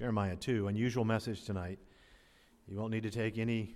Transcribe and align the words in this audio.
Jeremiah 0.00 0.34
2. 0.34 0.66
Unusual 0.66 1.04
message 1.04 1.44
tonight. 1.44 1.78
You 2.66 2.78
won't 2.78 2.90
need 2.90 3.02
to 3.02 3.10
take 3.10 3.36
any 3.36 3.74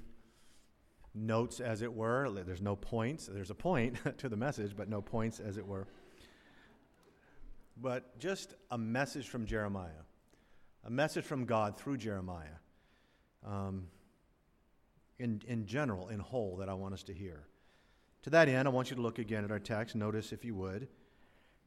notes, 1.15 1.61
as 1.61 1.83
it 1.83 1.93
were. 1.93 2.31
There's 2.31 2.63
no 2.63 2.77
points. 2.77 3.27
There's 3.27 3.51
a 3.51 3.55
point 3.55 3.99
to 4.19 4.31
the 4.31 4.37
message, 4.37 4.75
but 4.75 4.89
no 4.89 5.03
points, 5.03 5.39
as 5.39 5.59
it 5.59 5.67
were. 5.67 5.87
But 7.77 8.19
just 8.19 8.55
a 8.71 8.79
message 8.79 9.29
from 9.29 9.45
Jeremiah, 9.45 9.91
a 10.83 10.89
message 10.89 11.27
from 11.27 11.45
God 11.45 11.77
through 11.77 11.99
Jeremiah, 11.99 12.57
um, 13.47 13.89
in, 15.19 15.43
in 15.47 15.67
general, 15.67 16.09
in 16.09 16.21
whole, 16.21 16.57
that 16.57 16.71
I 16.71 16.75
want 16.75 16.95
us 16.95 17.03
to 17.03 17.13
hear. 17.13 17.45
To 18.23 18.31
that 18.31 18.49
end, 18.49 18.67
I 18.67 18.71
want 18.71 18.89
you 18.89 18.97
to 18.97 19.03
look 19.03 19.19
again 19.19 19.45
at 19.45 19.51
our 19.51 19.59
text. 19.59 19.95
Notice, 19.95 20.33
if 20.33 20.43
you 20.43 20.55
would, 20.55 20.89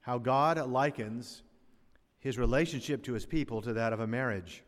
how 0.02 0.18
God 0.18 0.58
likens 0.68 1.44
his 2.20 2.38
relationship 2.38 3.04
to 3.04 3.14
his 3.14 3.26
people 3.26 3.62
to 3.62 3.74
that 3.74 3.94
of 3.94 4.00
a 4.00 4.08
marriage. 4.08 4.64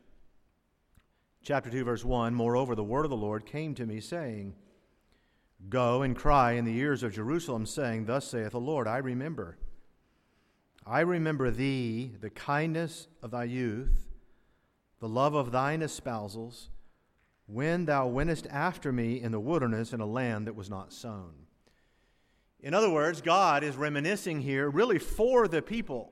Chapter 1.41 1.69
2, 1.69 1.83
verse 1.83 2.05
1 2.05 2.33
Moreover, 2.33 2.75
the 2.75 2.83
word 2.83 3.05
of 3.05 3.09
the 3.09 3.17
Lord 3.17 3.45
came 3.45 3.73
to 3.75 3.85
me, 3.85 3.99
saying, 3.99 4.55
Go 5.67 6.01
and 6.03 6.15
cry 6.15 6.53
in 6.53 6.65
the 6.65 6.77
ears 6.77 7.03
of 7.03 7.13
Jerusalem, 7.13 7.65
saying, 7.65 8.05
Thus 8.05 8.27
saith 8.27 8.51
the 8.51 8.59
Lord, 8.59 8.87
I 8.87 8.97
remember. 8.97 9.57
I 10.85 11.01
remember 11.01 11.51
thee, 11.51 12.15
the 12.19 12.29
kindness 12.29 13.07
of 13.21 13.31
thy 13.31 13.43
youth, 13.43 14.07
the 14.99 15.09
love 15.09 15.33
of 15.33 15.51
thine 15.51 15.81
espousals, 15.81 16.69
when 17.45 17.85
thou 17.85 18.07
wentest 18.07 18.47
after 18.49 18.91
me 18.91 19.21
in 19.21 19.31
the 19.31 19.39
wilderness 19.39 19.91
in 19.91 19.99
a 19.99 20.05
land 20.05 20.47
that 20.47 20.55
was 20.55 20.69
not 20.69 20.93
sown. 20.93 21.33
In 22.61 22.73
other 22.73 22.89
words, 22.89 23.21
God 23.21 23.63
is 23.63 23.75
reminiscing 23.75 24.41
here 24.41 24.69
really 24.69 24.99
for 24.99 25.47
the 25.47 25.61
people 25.61 26.11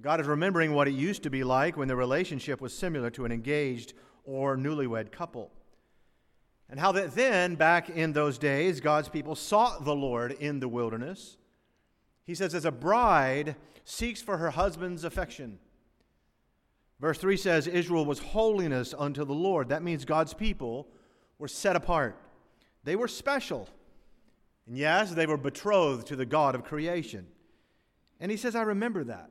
God 0.00 0.20
is 0.20 0.26
remembering 0.26 0.74
what 0.74 0.88
it 0.88 0.94
used 0.94 1.22
to 1.22 1.30
be 1.30 1.44
like 1.44 1.76
when 1.76 1.88
the 1.88 1.96
relationship 1.96 2.60
was 2.60 2.76
similar 2.76 3.10
to 3.10 3.24
an 3.24 3.32
engaged 3.32 3.94
or 4.24 4.56
newlywed 4.56 5.12
couple. 5.12 5.50
And 6.68 6.80
how 6.80 6.92
that 6.92 7.14
then, 7.14 7.54
back 7.54 7.90
in 7.90 8.12
those 8.12 8.38
days, 8.38 8.80
God's 8.80 9.08
people 9.08 9.34
sought 9.34 9.84
the 9.84 9.94
Lord 9.94 10.32
in 10.32 10.60
the 10.60 10.68
wilderness. 10.68 11.36
He 12.24 12.34
says, 12.34 12.54
as 12.54 12.64
a 12.64 12.72
bride 12.72 13.56
seeks 13.84 14.22
for 14.22 14.38
her 14.38 14.50
husband's 14.50 15.04
affection. 15.04 15.58
Verse 17.00 17.18
3 17.18 17.36
says, 17.36 17.66
Israel 17.66 18.04
was 18.04 18.18
holiness 18.18 18.94
unto 18.96 19.24
the 19.24 19.34
Lord. 19.34 19.68
That 19.68 19.82
means 19.82 20.04
God's 20.04 20.32
people 20.32 20.88
were 21.38 21.48
set 21.48 21.76
apart, 21.76 22.18
they 22.82 22.96
were 22.96 23.08
special. 23.08 23.68
And 24.66 24.78
yes, 24.78 25.10
they 25.10 25.26
were 25.26 25.36
betrothed 25.36 26.06
to 26.06 26.16
the 26.16 26.24
God 26.24 26.54
of 26.54 26.64
creation. 26.64 27.26
And 28.18 28.30
he 28.30 28.36
says, 28.38 28.56
I 28.56 28.62
remember 28.62 29.04
that. 29.04 29.28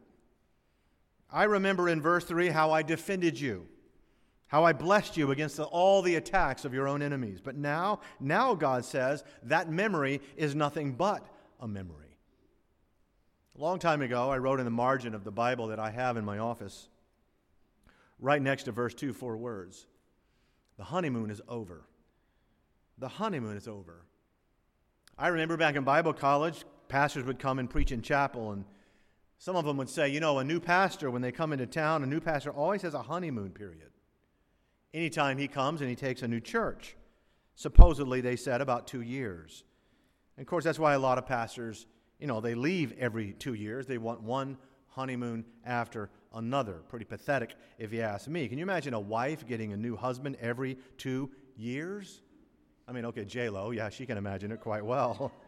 I 1.34 1.46
remember 1.46 1.90
in 1.90 2.00
verse 2.00 2.24
3 2.26 2.50
how 2.50 2.72
I 2.72 2.84
defended 2.84 3.40
you, 3.40 3.66
how 4.48 4.64
I 4.64 4.72
blessed 4.72 5.18
you 5.18 5.32
against 5.32 5.60
all 5.60 6.04
the 6.04 6.16
attacks 6.16 6.64
of 6.64 6.76
your 6.76 6.88
own 6.88 7.02
enemies. 7.02 7.42
But 7.44 7.56
now, 7.56 8.02
now 8.20 8.54
God 8.54 8.86
says 8.86 9.24
that 9.42 9.68
memory 9.68 10.22
is 10.38 10.54
nothing 10.54 10.92
but 10.92 11.26
a 11.60 11.68
memory. 11.68 12.20
A 13.58 13.62
long 13.62 13.80
time 13.80 14.04
ago, 14.04 14.30
I 14.30 14.38
wrote 14.38 14.60
in 14.60 14.66
the 14.66 14.72
margin 14.72 15.16
of 15.16 15.24
the 15.24 15.32
Bible 15.32 15.68
that 15.68 15.80
I 15.80 15.90
have 15.90 16.18
in 16.18 16.26
my 16.26 16.38
office, 16.38 16.88
right 18.20 18.42
next 18.42 18.64
to 18.64 18.72
verse 18.72 18.94
2, 18.94 19.12
four 19.12 19.36
words 19.36 19.88
The 20.78 20.84
honeymoon 20.84 21.32
is 21.32 21.42
over. 21.48 21.88
The 23.00 23.08
honeymoon 23.08 23.58
is 23.58 23.68
over. 23.68 24.06
I 25.18 25.30
remember 25.30 25.58
back 25.58 25.76
in 25.76 25.84
Bible 25.84 26.14
college, 26.14 26.64
pastors 26.90 27.26
would 27.26 27.40
come 27.40 27.58
and 27.58 27.70
preach 27.70 27.92
in 27.92 28.04
chapel, 28.04 28.52
and 28.52 28.66
some 29.44 29.58
of 29.58 29.66
them 29.66 29.76
would 29.76 29.90
say, 29.90 30.08
you 30.08 30.22
know, 30.22 30.40
a 30.40 30.44
new 30.46 30.62
pastor, 30.62 31.12
when 31.12 31.22
they 31.22 31.30
come 31.34 31.52
into 31.52 31.66
town, 31.66 32.02
a 32.02 32.06
new 32.06 32.22
pastor 32.22 32.50
always 32.50 32.82
has 32.82 32.94
a 32.94 33.02
honeymoon 33.02 33.50
period. 33.50 33.92
Anytime 34.94 35.38
he 35.38 35.50
comes 35.50 35.82
and 35.82 35.90
he 35.90 35.98
takes 35.98 36.22
a 36.22 36.30
new 36.30 36.40
church. 36.40 36.96
Supposedly, 37.56 38.22
they 38.22 38.38
said 38.38 38.62
about 38.62 38.88
two 38.88 39.02
years. 39.02 39.66
And 40.38 40.46
of 40.46 40.50
course, 40.50 40.64
that's 40.64 40.80
why 40.80 40.94
a 40.94 41.00
lot 41.00 41.18
of 41.18 41.26
pastors, 41.26 41.88
you 42.22 42.28
know, 42.28 42.40
they 42.40 42.56
leave 42.56 42.94
every 42.98 43.34
two 43.34 43.54
years. 43.54 43.86
They 43.86 43.98
want 43.98 44.22
one 44.22 44.58
honeymoon 44.88 45.44
after 45.66 46.10
another. 46.34 46.76
Pretty 46.88 47.04
pathetic, 47.04 47.54
if 47.78 47.92
you 47.92 48.00
ask 48.00 48.30
me. 48.30 48.48
Can 48.48 48.58
you 48.58 48.64
imagine 48.64 48.94
a 48.94 49.00
wife 49.02 49.46
getting 49.46 49.74
a 49.74 49.78
new 49.78 49.98
husband 49.98 50.38
every 50.40 50.78
two 50.98 51.30
years? 51.58 52.22
I 52.88 52.94
mean, 52.94 53.04
okay, 53.08 53.26
J 53.26 53.50
Lo, 53.50 53.72
yeah, 53.72 53.90
she 53.90 54.06
can 54.06 54.18
imagine 54.18 54.54
it 54.54 54.62
quite 54.62 54.86
well. 54.86 55.34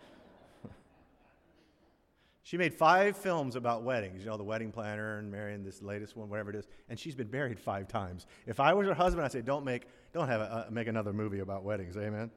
She 2.46 2.58
made 2.58 2.76
five 2.76 3.18
films 3.18 3.56
about 3.56 3.82
weddings, 3.82 4.24
you 4.24 4.30
know, 4.30 4.38
The 4.38 4.44
Wedding 4.44 4.72
Planner 4.72 5.18
and 5.18 5.32
marrying 5.32 5.64
this 5.64 5.82
latest 5.82 6.16
one, 6.16 6.30
whatever 6.30 6.52
it 6.52 6.56
is, 6.56 6.68
and 6.90 7.00
she's 7.00 7.16
been 7.16 7.32
married 7.32 7.60
five 7.60 7.88
times. 7.88 8.28
If 8.46 8.60
I 8.60 8.72
was 8.76 8.88
her 8.88 8.94
husband, 8.94 9.26
I'd 9.26 9.32
say, 9.32 9.42
don't 9.42 9.66
make, 9.66 9.88
don't 10.14 10.28
have 10.28 10.42
a, 10.42 10.44
uh, 10.44 10.66
make 10.70 10.88
another 10.88 11.12
movie 11.12 11.40
about 11.40 11.64
weddings, 11.64 11.98
amen? 11.98 12.30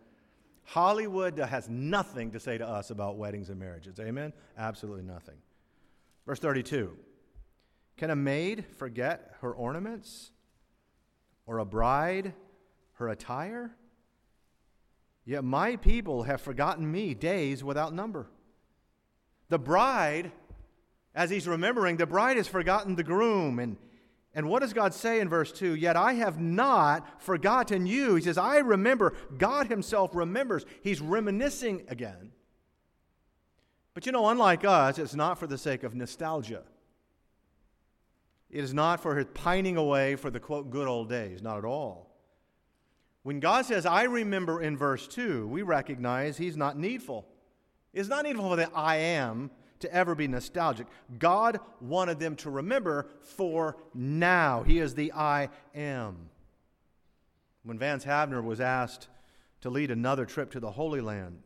Hollywood 0.64 1.38
has 1.38 1.68
nothing 1.68 2.30
to 2.30 2.40
say 2.40 2.56
to 2.56 2.66
us 2.66 2.88
about 2.88 3.18
weddings 3.18 3.50
and 3.50 3.60
marriages, 3.60 4.00
amen? 4.00 4.32
Absolutely 4.56 5.02
nothing. 5.02 5.36
Verse 6.24 6.38
32 6.38 6.96
Can 7.98 8.08
a 8.08 8.16
maid 8.16 8.64
forget 8.78 9.34
her 9.42 9.52
ornaments, 9.52 10.30
or 11.44 11.58
a 11.58 11.66
bride 11.66 12.32
her 12.94 13.10
attire? 13.10 13.76
Yet 15.26 15.44
my 15.44 15.76
people 15.76 16.22
have 16.22 16.40
forgotten 16.40 16.90
me 16.90 17.12
days 17.12 17.62
without 17.62 17.92
number. 17.92 18.30
The 19.48 19.58
bride, 19.58 20.32
as 21.14 21.30
he's 21.30 21.48
remembering, 21.48 21.96
the 21.96 22.06
bride 22.06 22.36
has 22.36 22.48
forgotten 22.48 22.96
the 22.96 23.02
groom. 23.02 23.58
And, 23.58 23.76
and 24.34 24.48
what 24.48 24.60
does 24.60 24.72
God 24.72 24.94
say 24.94 25.20
in 25.20 25.28
verse 25.28 25.52
2? 25.52 25.74
Yet 25.74 25.96
I 25.96 26.14
have 26.14 26.38
not 26.38 27.22
forgotten 27.22 27.86
you. 27.86 28.14
He 28.14 28.22
says, 28.22 28.38
I 28.38 28.58
remember. 28.58 29.14
God 29.36 29.68
himself 29.68 30.14
remembers. 30.14 30.64
He's 30.82 31.00
reminiscing 31.00 31.86
again. 31.88 32.32
But 33.94 34.06
you 34.06 34.12
know, 34.12 34.28
unlike 34.28 34.64
us, 34.64 34.98
it's 34.98 35.14
not 35.14 35.38
for 35.38 35.46
the 35.46 35.58
sake 35.58 35.82
of 35.82 35.94
nostalgia. 35.94 36.62
It 38.50 38.62
is 38.62 38.72
not 38.72 39.00
for 39.00 39.16
his 39.16 39.26
pining 39.34 39.76
away 39.76 40.16
for 40.16 40.30
the 40.30 40.40
quote 40.40 40.70
good 40.70 40.88
old 40.88 41.08
days, 41.08 41.42
not 41.42 41.58
at 41.58 41.64
all. 41.64 42.08
When 43.22 43.40
God 43.40 43.66
says, 43.66 43.84
I 43.84 44.04
remember 44.04 44.62
in 44.62 44.76
verse 44.76 45.06
2, 45.08 45.46
we 45.48 45.62
recognize 45.62 46.38
he's 46.38 46.56
not 46.56 46.78
needful. 46.78 47.26
It's 47.92 48.08
not 48.08 48.26
even 48.26 48.42
for 48.42 48.56
the 48.56 48.70
I 48.74 48.96
am 48.96 49.50
to 49.80 49.92
ever 49.92 50.14
be 50.14 50.28
nostalgic. 50.28 50.86
God 51.18 51.60
wanted 51.80 52.18
them 52.18 52.36
to 52.36 52.50
remember 52.50 53.08
for 53.22 53.76
now. 53.94 54.62
He 54.62 54.78
is 54.78 54.94
the 54.94 55.12
I 55.12 55.48
am. 55.74 56.30
When 57.62 57.78
Vance 57.78 58.04
Havner 58.04 58.42
was 58.42 58.60
asked 58.60 59.08
to 59.60 59.70
lead 59.70 59.90
another 59.90 60.24
trip 60.24 60.50
to 60.52 60.60
the 60.60 60.70
Holy 60.70 61.00
Land, 61.00 61.42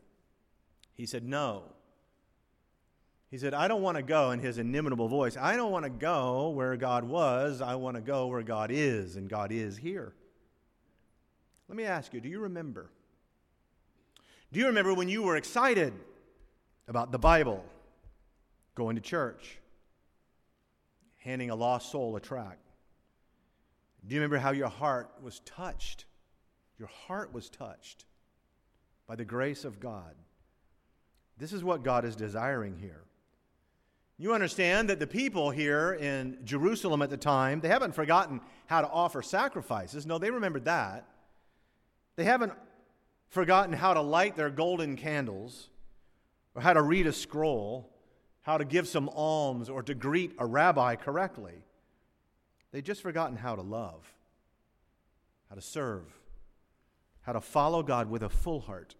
he 0.95 1.07
said, 1.07 1.25
No. 1.25 1.65
He 3.31 3.39
said, 3.39 3.55
I 3.55 3.67
don't 3.67 3.81
want 3.81 3.97
to 3.97 4.03
go 4.03 4.33
in 4.33 4.41
his 4.41 4.59
inimitable 4.59 5.09
voice. 5.09 5.39
I 5.39 5.57
don't 5.57 5.73
want 5.73 5.85
to 5.85 5.91
go 5.91 6.51
where 6.51 6.77
God 6.77 7.05
was. 7.05 7.63
I 7.63 7.77
want 7.77 7.97
to 7.97 8.03
go 8.03 8.27
where 8.27 8.43
God 8.43 8.71
is, 8.71 9.17
and 9.17 9.27
God 9.27 9.51
is 9.51 9.79
here. 9.79 10.13
Let 11.67 11.77
me 11.79 11.85
ask 11.85 12.13
you 12.13 12.21
do 12.21 12.29
you 12.29 12.41
remember? 12.41 12.91
Do 14.53 14.61
you 14.61 14.67
remember 14.67 14.93
when 14.93 15.09
you 15.09 15.23
were 15.23 15.37
excited? 15.37 15.95
About 16.89 17.13
the 17.13 17.19
Bible, 17.19 17.65
going 18.75 18.97
to 18.97 19.03
church, 19.03 19.59
handing 21.19 21.51
a 21.51 21.55
lost 21.55 21.91
soul 21.91 22.17
a 22.17 22.21
tract. 22.21 22.59
Do 24.07 24.15
you 24.15 24.21
remember 24.21 24.39
how 24.39 24.51
your 24.51 24.69
heart 24.69 25.11
was 25.23 25.41
touched? 25.41 26.07
Your 26.79 26.89
heart 26.89 27.33
was 27.33 27.49
touched 27.49 28.05
by 29.07 29.15
the 29.15 29.25
grace 29.25 29.65
of 29.65 29.79
God. 29.79 30.15
This 31.39 31.53
is 31.53 31.63
what 31.63 31.85
God 31.85 32.05
is 32.05 32.17
desiring 32.17 32.77
here. 32.77 33.05
You 34.19 34.35
understand 34.35 34.89
that 34.91 34.99
the 35.01 35.07
people 35.07 35.51
here 35.51 35.95
in 35.95 36.39
Jerusalem 36.45 37.03
at 37.03 37.11
the 37.11 37.17
time, 37.17 37.61
they 37.61 37.69
haven't 37.69 37.95
forgotten 37.95 38.41
how 38.67 38.81
to 38.81 38.89
offer 38.89 39.23
sacrifices. 39.23 40.07
No, 40.07 40.19
they 40.19 40.31
remembered 40.31 40.67
that. 40.67 41.07
They 42.17 42.25
haven't 42.25 42.53
forgotten 43.29 43.73
how 43.73 43.95
to 43.95 44.01
light 44.01 44.37
their 44.37 44.51
golden 44.51 44.97
candles 44.97 45.71
or 46.55 46.63
how 46.63 46.73
to 46.73 46.83
read 46.83 47.07
a 47.07 47.13
scroll, 47.13 47.91
how 48.43 48.59
to 48.59 48.65
give 48.65 48.87
some 48.89 49.09
alms, 49.11 49.69
or 49.69 49.83
to 49.83 49.95
greet 49.95 50.35
a 50.39 50.47
rabbi 50.47 50.97
correctly. 50.97 51.65
They'd 52.73 52.85
just 52.85 53.03
forgotten 53.03 53.37
how 53.37 53.55
to 53.57 53.63
love, 53.63 54.13
how 55.49 55.55
to 55.55 55.61
serve, 55.61 56.05
how 57.23 57.33
to 57.33 57.41
follow 57.41 57.83
God 57.83 58.11
with 58.11 58.23
a 58.23 58.29
full 58.29 58.61
heart. 58.61 58.97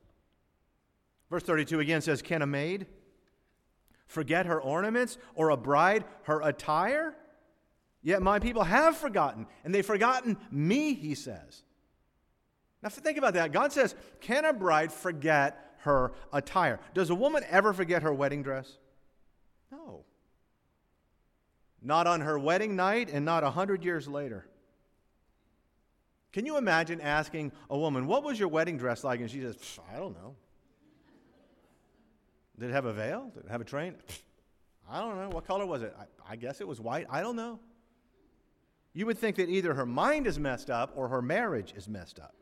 Verse 1.31 1.43
32 1.43 1.81
again 1.81 2.03
says, 2.03 2.23
Can 2.23 2.43
a 2.43 2.47
maid 2.47 2.87
forget 4.07 4.47
her 4.47 4.61
ornaments, 4.61 5.19
or 5.35 5.51
a 5.51 5.57
bride 5.57 6.05
her 6.25 6.41
attire? 6.43 7.17
Yet 8.03 8.21
my 8.21 8.39
people 8.39 8.65
have 8.65 8.97
forgotten, 8.97 9.47
and 9.65 9.75
they've 9.75 9.87
forgotten 9.87 10.37
me, 10.51 10.93
he 10.93 11.15
says. 11.15 11.63
Now 12.83 12.89
think 12.89 13.17
about 13.17 13.35
that. 13.35 13.53
God 13.53 13.73
says, 13.73 13.95
Can 14.21 14.45
a 14.45 14.53
bride 14.53 14.93
forget 14.93 15.72
her 15.83 16.13
attire. 16.33 16.81
Does 16.95 17.11
a 17.11 17.15
woman 17.15 17.45
ever 17.49 17.73
forget 17.73 18.03
her 18.03 18.13
wedding 18.13 18.43
dress? 18.43 18.79
No. 19.71 20.05
Not 21.83 22.07
on 22.07 22.21
her 22.21 22.39
wedding 22.39 22.77
night 22.77 23.11
and 23.13 23.25
not 23.25 23.43
a 23.43 23.51
hundred 23.51 23.85
years 23.85 24.07
later. 24.07 24.47
Can 26.33 26.47
you 26.47 26.57
imagine 26.57 27.01
asking 27.01 27.53
a 27.69 27.77
woman, 27.77 28.07
What 28.07 28.23
was 28.23 28.39
your 28.39 28.49
wedding 28.49 28.79
dress 28.79 29.05
like? 29.05 29.21
And 29.21 29.31
she 29.31 29.41
says, 29.41 29.57
I 29.93 29.99
don't 29.99 30.15
know. 30.15 30.37
Did 32.59 32.71
it 32.71 32.73
have 32.73 32.85
a 32.85 32.93
veil? 32.93 33.31
Did 33.35 33.47
it 33.47 33.51
have 33.51 33.61
a 33.61 33.65
train? 33.65 33.97
I 34.89 35.01
don't 35.01 35.17
know. 35.17 35.31
What 35.31 35.47
color 35.47 35.67
was 35.67 35.83
it? 35.83 35.95
I, 35.99 36.33
I, 36.33 36.37
guess 36.37 36.61
it 36.61 36.69
was 36.69 36.81
white. 36.81 37.07
I 37.11 37.23
don't 37.23 37.35
know. 37.35 37.59
You 38.95 39.07
would 39.07 39.19
think 39.19 39.37
that 39.37 39.49
either 39.49 39.75
her 39.75 39.87
mind 39.87 40.27
is 40.27 40.39
messed 40.39 40.71
up 40.71 40.93
or 40.95 41.09
her 41.09 41.23
marriage 41.23 41.73
is 41.77 41.89
messed 41.89 42.21
up. 42.21 42.35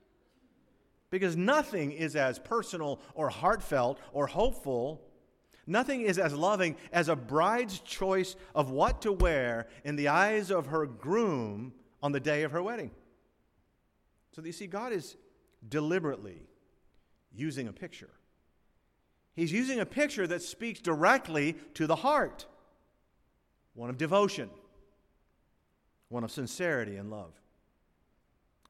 Because 1.11 1.37
nothing 1.37 1.93
is 1.93 2.15
as 2.15 2.39
personal 2.39 3.01
or 3.15 3.29
heartfelt 3.29 3.99
or 4.13 4.29
hopeful, 4.29 5.03
nothing 5.67 6.03
is 6.03 6.19
as 6.19 6.33
loving 6.35 6.77
as 6.93 7.09
a 7.09 7.17
bride's 7.17 7.81
choice 7.81 8.37
of 8.55 8.71
what 8.71 9.03
to 9.03 9.13
wear 9.13 9.67
in 9.85 9.97
the 9.97 10.09
eyes 10.09 10.51
of 10.51 10.67
her 10.67 10.87
groom 10.87 11.73
on 12.03 12.13
the 12.13 12.21
day 12.21 12.45
of 12.45 12.53
her 12.53 12.63
wedding. 12.63 12.93
So 14.33 14.43
you 14.43 14.53
see, 14.53 14.69
God 14.69 14.93
is 14.93 15.17
deliberately 15.69 16.47
using 17.33 17.69
a 17.69 17.73
picture. 17.73 18.11
He's 19.35 19.53
using 19.53 19.81
a 19.81 19.87
picture 19.87 20.27
that 20.27 20.43
speaks 20.43 20.81
directly 20.81 21.55
to 21.75 21.87
the 21.87 21.97
heart 21.97 22.47
one 23.75 23.89
of 23.89 23.97
devotion, 23.97 24.51
one 26.09 26.25
of 26.25 26.31
sincerity 26.31 26.97
and 26.97 27.11
love. 27.11 27.40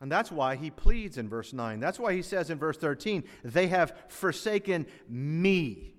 And 0.01 0.11
that's 0.11 0.33
why 0.33 0.57
he 0.57 0.71
pleads 0.71 1.19
in 1.19 1.29
verse 1.29 1.53
9. 1.53 1.79
That's 1.79 1.99
why 1.99 2.15
he 2.15 2.23
says 2.23 2.49
in 2.49 2.59
verse 2.59 2.79
13, 2.79 3.23
They 3.45 3.67
have 3.67 3.93
forsaken 4.09 4.87
me. 5.09 5.95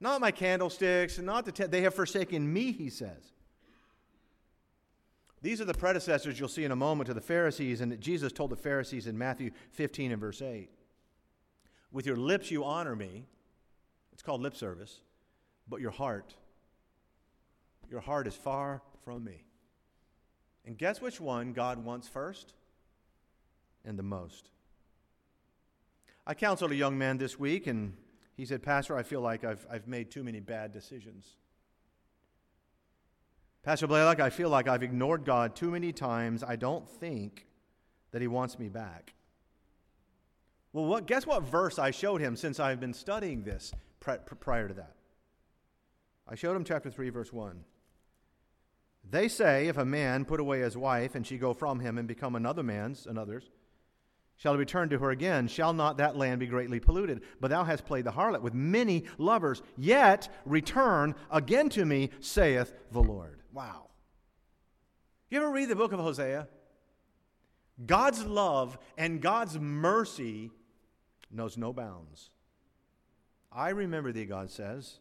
Not 0.00 0.20
my 0.20 0.30
candlesticks, 0.30 1.18
not 1.18 1.44
the. 1.44 1.68
They 1.68 1.82
have 1.82 1.94
forsaken 1.94 2.52
me, 2.52 2.72
he 2.72 2.90
says. 2.90 3.32
These 5.40 5.60
are 5.60 5.64
the 5.64 5.74
predecessors 5.74 6.38
you'll 6.38 6.48
see 6.48 6.64
in 6.64 6.72
a 6.72 6.76
moment 6.76 7.06
to 7.06 7.14
the 7.14 7.20
Pharisees, 7.20 7.80
and 7.80 8.00
Jesus 8.00 8.32
told 8.32 8.50
the 8.50 8.56
Pharisees 8.56 9.06
in 9.06 9.16
Matthew 9.16 9.52
15 9.70 10.10
and 10.10 10.20
verse 10.20 10.42
8 10.42 10.68
With 11.92 12.06
your 12.06 12.16
lips 12.16 12.50
you 12.50 12.64
honor 12.64 12.96
me, 12.96 13.26
it's 14.12 14.22
called 14.22 14.40
lip 14.40 14.56
service, 14.56 15.00
but 15.68 15.80
your 15.80 15.92
heart, 15.92 16.34
your 17.88 18.00
heart 18.00 18.26
is 18.26 18.34
far 18.34 18.82
from 19.04 19.22
me. 19.24 19.44
And 20.64 20.76
guess 20.76 21.00
which 21.00 21.20
one 21.20 21.52
God 21.52 21.84
wants 21.84 22.08
first 22.08 22.52
and 23.84 23.98
the 23.98 24.02
most? 24.02 24.50
I 26.26 26.34
counseled 26.34 26.72
a 26.72 26.76
young 26.76 26.98
man 26.98 27.16
this 27.16 27.38
week, 27.38 27.66
and 27.66 27.94
he 28.36 28.44
said, 28.44 28.62
Pastor, 28.62 28.96
I 28.96 29.02
feel 29.02 29.20
like 29.20 29.44
I've, 29.44 29.66
I've 29.70 29.88
made 29.88 30.10
too 30.10 30.22
many 30.22 30.40
bad 30.40 30.72
decisions. 30.72 31.36
Pastor 33.62 33.86
Blaylock, 33.86 34.20
I 34.20 34.30
feel 34.30 34.50
like 34.50 34.68
I've 34.68 34.82
ignored 34.82 35.24
God 35.24 35.56
too 35.56 35.70
many 35.70 35.92
times. 35.92 36.44
I 36.44 36.56
don't 36.56 36.88
think 36.88 37.46
that 38.12 38.20
He 38.20 38.28
wants 38.28 38.58
me 38.58 38.68
back. 38.68 39.14
Well, 40.72 40.84
what, 40.84 41.06
guess 41.06 41.26
what 41.26 41.42
verse 41.44 41.78
I 41.78 41.90
showed 41.90 42.20
him 42.20 42.36
since 42.36 42.60
I've 42.60 42.80
been 42.80 42.94
studying 42.94 43.42
this 43.42 43.72
prior 44.00 44.68
to 44.68 44.74
that? 44.74 44.94
I 46.28 46.34
showed 46.34 46.54
him 46.54 46.64
chapter 46.64 46.90
3, 46.90 47.08
verse 47.10 47.32
1. 47.32 47.64
They 49.10 49.28
say, 49.28 49.68
if 49.68 49.78
a 49.78 49.84
man 49.84 50.24
put 50.24 50.40
away 50.40 50.60
his 50.60 50.76
wife, 50.76 51.14
and 51.14 51.26
she 51.26 51.38
go 51.38 51.54
from 51.54 51.80
him 51.80 51.96
and 51.96 52.06
become 52.06 52.34
another 52.34 52.62
man's, 52.62 53.06
another's, 53.06 53.50
shall 54.36 54.52
he 54.52 54.58
return 54.58 54.90
to 54.90 54.98
her 54.98 55.10
again, 55.10 55.48
shall 55.48 55.72
not 55.72 55.96
that 55.96 56.16
land 56.16 56.40
be 56.40 56.46
greatly 56.46 56.78
polluted? 56.78 57.22
But 57.40 57.48
thou 57.48 57.64
hast 57.64 57.86
played 57.86 58.04
the 58.04 58.12
harlot 58.12 58.42
with 58.42 58.52
many 58.52 59.04
lovers, 59.16 59.62
yet 59.76 60.28
return 60.44 61.14
again 61.30 61.70
to 61.70 61.84
me, 61.84 62.10
saith 62.20 62.74
the 62.92 63.02
Lord. 63.02 63.40
Wow. 63.52 63.86
You 65.30 65.38
ever 65.38 65.50
read 65.50 65.68
the 65.68 65.76
book 65.76 65.92
of 65.92 66.00
Hosea? 66.00 66.48
God's 67.86 68.24
love 68.24 68.76
and 68.96 69.20
God's 69.22 69.58
mercy 69.58 70.50
knows 71.30 71.56
no 71.56 71.72
bounds. 71.72 72.30
I 73.52 73.70
remember 73.70 74.12
thee, 74.12 74.24
God 74.24 74.50
says. 74.50 74.98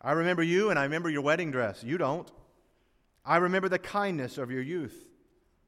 I 0.00 0.12
remember 0.12 0.42
you 0.42 0.70
and 0.70 0.78
I 0.78 0.84
remember 0.84 1.10
your 1.10 1.22
wedding 1.22 1.50
dress. 1.50 1.82
You 1.82 1.98
don't. 1.98 2.30
I 3.24 3.38
remember 3.38 3.68
the 3.68 3.78
kindness 3.78 4.36
of 4.38 4.50
your 4.50 4.62
youth, 4.62 5.08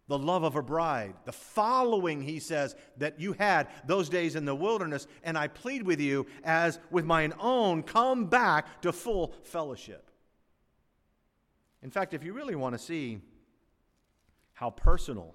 the 0.08 0.18
love 0.18 0.44
of 0.44 0.56
a 0.56 0.62
bride, 0.62 1.14
the 1.24 1.32
following, 1.32 2.22
he 2.22 2.38
says, 2.38 2.76
that 2.98 3.18
you 3.18 3.32
had 3.32 3.68
those 3.86 4.08
days 4.08 4.36
in 4.36 4.44
the 4.44 4.54
wilderness, 4.54 5.06
and 5.22 5.38
I 5.38 5.48
plead 5.48 5.82
with 5.82 6.00
you 6.00 6.26
as 6.44 6.78
with 6.90 7.04
mine 7.04 7.32
own, 7.40 7.82
come 7.82 8.26
back 8.26 8.82
to 8.82 8.92
full 8.92 9.34
fellowship. 9.42 10.10
In 11.82 11.90
fact, 11.90 12.14
if 12.14 12.22
you 12.22 12.32
really 12.32 12.54
want 12.54 12.74
to 12.74 12.78
see 12.78 13.20
how 14.52 14.70
personal 14.70 15.34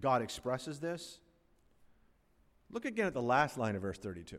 God 0.00 0.22
expresses 0.22 0.80
this, 0.80 1.18
look 2.70 2.84
again 2.84 3.06
at 3.06 3.14
the 3.14 3.22
last 3.22 3.58
line 3.58 3.76
of 3.76 3.82
verse 3.82 3.98
32. 3.98 4.38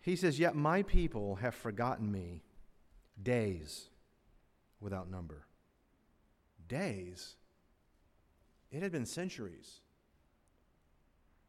He 0.00 0.16
says, 0.16 0.38
Yet 0.38 0.54
my 0.54 0.82
people 0.82 1.36
have 1.36 1.54
forgotten 1.54 2.10
me 2.10 2.42
days 3.20 3.90
without 4.80 5.10
number. 5.10 5.46
Days? 6.68 7.36
It 8.70 8.82
had 8.82 8.92
been 8.92 9.06
centuries. 9.06 9.80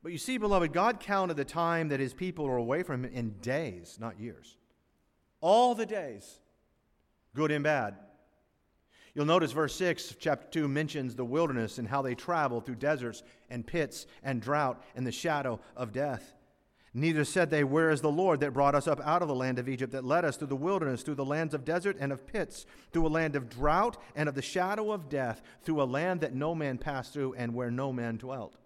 But 0.03 0.11
you 0.11 0.17
see, 0.17 0.37
beloved, 0.37 0.73
God 0.73 0.99
counted 0.99 1.37
the 1.37 1.45
time 1.45 1.89
that 1.89 1.99
his 1.99 2.13
people 2.13 2.45
were 2.45 2.57
away 2.57 2.83
from 2.83 3.03
him 3.03 3.11
in 3.11 3.31
days, 3.41 3.97
not 3.99 4.19
years. 4.19 4.57
All 5.41 5.75
the 5.75 5.85
days 5.85 6.39
good 7.37 7.51
and 7.51 7.63
bad. 7.63 7.95
You'll 9.13 9.25
notice 9.25 9.51
verse 9.51 9.75
6, 9.75 10.15
chapter 10.19 10.47
2, 10.49 10.67
mentions 10.67 11.15
the 11.15 11.23
wilderness 11.25 11.77
and 11.77 11.87
how 11.87 12.01
they 12.01 12.15
traveled 12.15 12.65
through 12.65 12.75
deserts 12.75 13.21
and 13.49 13.65
pits 13.65 14.07
and 14.23 14.41
drought 14.41 14.83
and 14.95 15.05
the 15.05 15.11
shadow 15.11 15.59
of 15.75 15.91
death. 15.91 16.33
Neither 16.97 17.25
said 17.25 17.51
they, 17.51 17.63
Where 17.63 17.91
is 17.91 18.01
the 18.01 18.11
Lord 18.11 18.39
that 18.39 18.53
brought 18.53 18.73
us 18.73 18.87
up 18.87 18.99
out 19.05 19.21
of 19.21 19.27
the 19.27 19.35
land 19.35 19.59
of 19.59 19.69
Egypt, 19.69 19.91
that 19.91 20.03
led 20.03 20.25
us 20.25 20.35
through 20.35 20.47
the 20.47 20.55
wilderness, 20.55 21.03
through 21.03 21.15
the 21.15 21.23
lands 21.23 21.53
of 21.53 21.63
desert 21.63 21.95
and 21.99 22.11
of 22.11 22.25
pits, 22.25 22.65
through 22.91 23.05
a 23.05 23.09
land 23.09 23.35
of 23.35 23.49
drought 23.49 23.97
and 24.15 24.27
of 24.27 24.33
the 24.33 24.41
shadow 24.41 24.91
of 24.91 25.07
death, 25.07 25.43
through 25.61 25.79
a 25.79 25.85
land 25.85 26.21
that 26.21 26.33
no 26.33 26.55
man 26.55 26.79
passed 26.79 27.13
through 27.13 27.35
and 27.35 27.53
where 27.53 27.69
no 27.69 27.93
man 27.93 28.17
dwelt? 28.17 28.57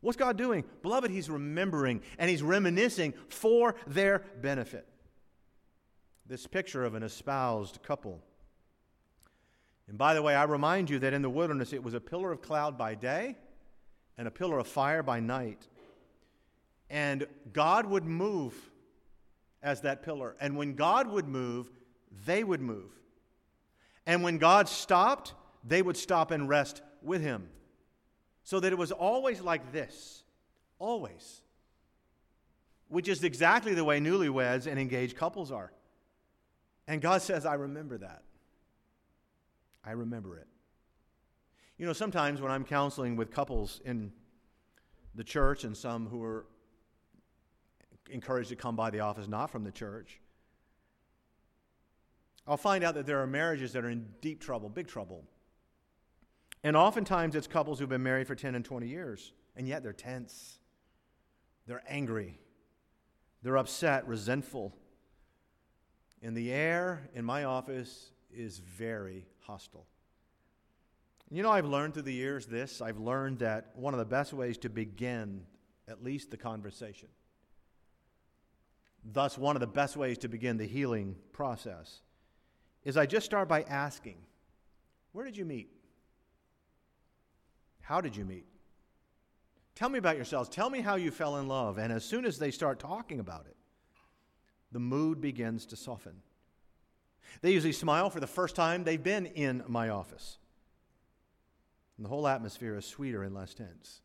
What's 0.00 0.16
God 0.16 0.36
doing? 0.36 0.64
Beloved, 0.82 1.12
He's 1.12 1.30
remembering 1.30 2.02
and 2.18 2.28
He's 2.28 2.42
reminiscing 2.42 3.14
for 3.28 3.76
their 3.86 4.24
benefit 4.40 4.88
this 6.26 6.48
picture 6.48 6.84
of 6.84 6.94
an 6.96 7.04
espoused 7.04 7.80
couple. 7.84 8.20
And 9.86 9.96
by 9.96 10.14
the 10.14 10.22
way, 10.22 10.34
I 10.34 10.44
remind 10.44 10.90
you 10.90 10.98
that 11.00 11.12
in 11.12 11.22
the 11.22 11.30
wilderness 11.30 11.72
it 11.72 11.82
was 11.82 11.94
a 11.94 12.00
pillar 12.00 12.32
of 12.32 12.42
cloud 12.42 12.76
by 12.76 12.96
day 12.96 13.36
and 14.18 14.26
a 14.26 14.32
pillar 14.32 14.58
of 14.58 14.66
fire 14.66 15.02
by 15.02 15.20
night. 15.20 15.68
And 16.92 17.26
God 17.54 17.86
would 17.86 18.04
move 18.04 18.54
as 19.62 19.80
that 19.80 20.02
pillar. 20.02 20.36
And 20.38 20.58
when 20.58 20.74
God 20.74 21.08
would 21.08 21.26
move, 21.26 21.70
they 22.26 22.44
would 22.44 22.60
move. 22.60 22.92
And 24.06 24.22
when 24.22 24.36
God 24.36 24.68
stopped, 24.68 25.32
they 25.64 25.80
would 25.80 25.96
stop 25.96 26.30
and 26.30 26.50
rest 26.50 26.82
with 27.02 27.22
him. 27.22 27.48
So 28.44 28.60
that 28.60 28.72
it 28.72 28.78
was 28.78 28.92
always 28.92 29.40
like 29.40 29.72
this. 29.72 30.22
Always. 30.78 31.40
Which 32.88 33.08
is 33.08 33.24
exactly 33.24 33.72
the 33.72 33.84
way 33.84 33.98
newlyweds 33.98 34.66
and 34.66 34.78
engaged 34.78 35.16
couples 35.16 35.50
are. 35.50 35.72
And 36.86 37.00
God 37.00 37.22
says, 37.22 37.46
I 37.46 37.54
remember 37.54 37.96
that. 37.98 38.22
I 39.82 39.92
remember 39.92 40.36
it. 40.36 40.46
You 41.78 41.86
know, 41.86 41.94
sometimes 41.94 42.42
when 42.42 42.52
I'm 42.52 42.64
counseling 42.64 43.16
with 43.16 43.30
couples 43.30 43.80
in 43.86 44.12
the 45.14 45.24
church 45.24 45.64
and 45.64 45.74
some 45.74 46.06
who 46.06 46.22
are 46.22 46.44
encouraged 48.10 48.50
to 48.50 48.56
come 48.56 48.76
by 48.76 48.90
the 48.90 49.00
office 49.00 49.28
not 49.28 49.50
from 49.50 49.64
the 49.64 49.72
church, 49.72 50.20
I'll 52.46 52.56
find 52.56 52.82
out 52.82 52.94
that 52.94 53.06
there 53.06 53.20
are 53.22 53.26
marriages 53.26 53.72
that 53.72 53.84
are 53.84 53.90
in 53.90 54.06
deep 54.20 54.40
trouble, 54.40 54.68
big 54.68 54.88
trouble. 54.88 55.24
And 56.64 56.76
oftentimes 56.76 57.34
it's 57.34 57.46
couples 57.46 57.78
who've 57.78 57.88
been 57.88 58.02
married 58.02 58.26
for 58.26 58.34
10 58.34 58.54
and 58.54 58.64
20 58.64 58.88
years, 58.88 59.32
and 59.56 59.68
yet 59.68 59.82
they're 59.82 59.92
tense. 59.92 60.58
They're 61.66 61.82
angry. 61.88 62.38
They're 63.42 63.58
upset, 63.58 64.06
resentful. 64.06 64.74
And 66.22 66.36
the 66.36 66.52
air 66.52 67.08
in 67.14 67.24
my 67.24 67.44
office 67.44 68.10
is 68.32 68.58
very 68.58 69.26
hostile. 69.40 69.86
You 71.30 71.42
know, 71.42 71.50
I've 71.50 71.66
learned 71.66 71.94
through 71.94 72.02
the 72.02 72.12
years 72.12 72.46
this. 72.46 72.80
I've 72.80 72.98
learned 72.98 73.38
that 73.38 73.70
one 73.74 73.94
of 73.94 73.98
the 73.98 74.04
best 74.04 74.32
ways 74.32 74.58
to 74.58 74.68
begin 74.68 75.42
at 75.88 76.04
least 76.04 76.30
the 76.30 76.36
conversation, 76.36 77.08
thus, 79.04 79.36
one 79.36 79.56
of 79.56 79.60
the 79.60 79.66
best 79.66 79.96
ways 79.96 80.18
to 80.18 80.28
begin 80.28 80.56
the 80.56 80.66
healing 80.66 81.16
process, 81.32 82.00
is 82.84 82.96
I 82.96 83.06
just 83.06 83.26
start 83.26 83.48
by 83.48 83.62
asking, 83.62 84.16
Where 85.12 85.24
did 85.24 85.36
you 85.36 85.44
meet? 85.44 85.70
How 87.80 88.00
did 88.00 88.16
you 88.16 88.24
meet? 88.24 88.46
Tell 89.74 89.88
me 89.88 89.98
about 89.98 90.16
yourselves. 90.16 90.48
Tell 90.48 90.70
me 90.70 90.80
how 90.80 90.96
you 90.96 91.10
fell 91.10 91.38
in 91.38 91.48
love. 91.48 91.78
And 91.78 91.92
as 91.92 92.04
soon 92.04 92.24
as 92.24 92.38
they 92.38 92.50
start 92.50 92.78
talking 92.78 93.20
about 93.20 93.46
it, 93.46 93.56
the 94.70 94.78
mood 94.78 95.20
begins 95.20 95.66
to 95.66 95.76
soften. 95.76 96.22
They 97.40 97.52
usually 97.52 97.72
smile 97.72 98.10
for 98.10 98.20
the 98.20 98.26
first 98.26 98.54
time 98.54 98.84
they've 98.84 99.02
been 99.02 99.26
in 99.26 99.62
my 99.66 99.88
office. 99.88 100.38
And 101.96 102.04
the 102.04 102.10
whole 102.10 102.26
atmosphere 102.28 102.76
is 102.76 102.84
sweeter 102.84 103.22
and 103.22 103.34
less 103.34 103.54
tense. 103.54 104.00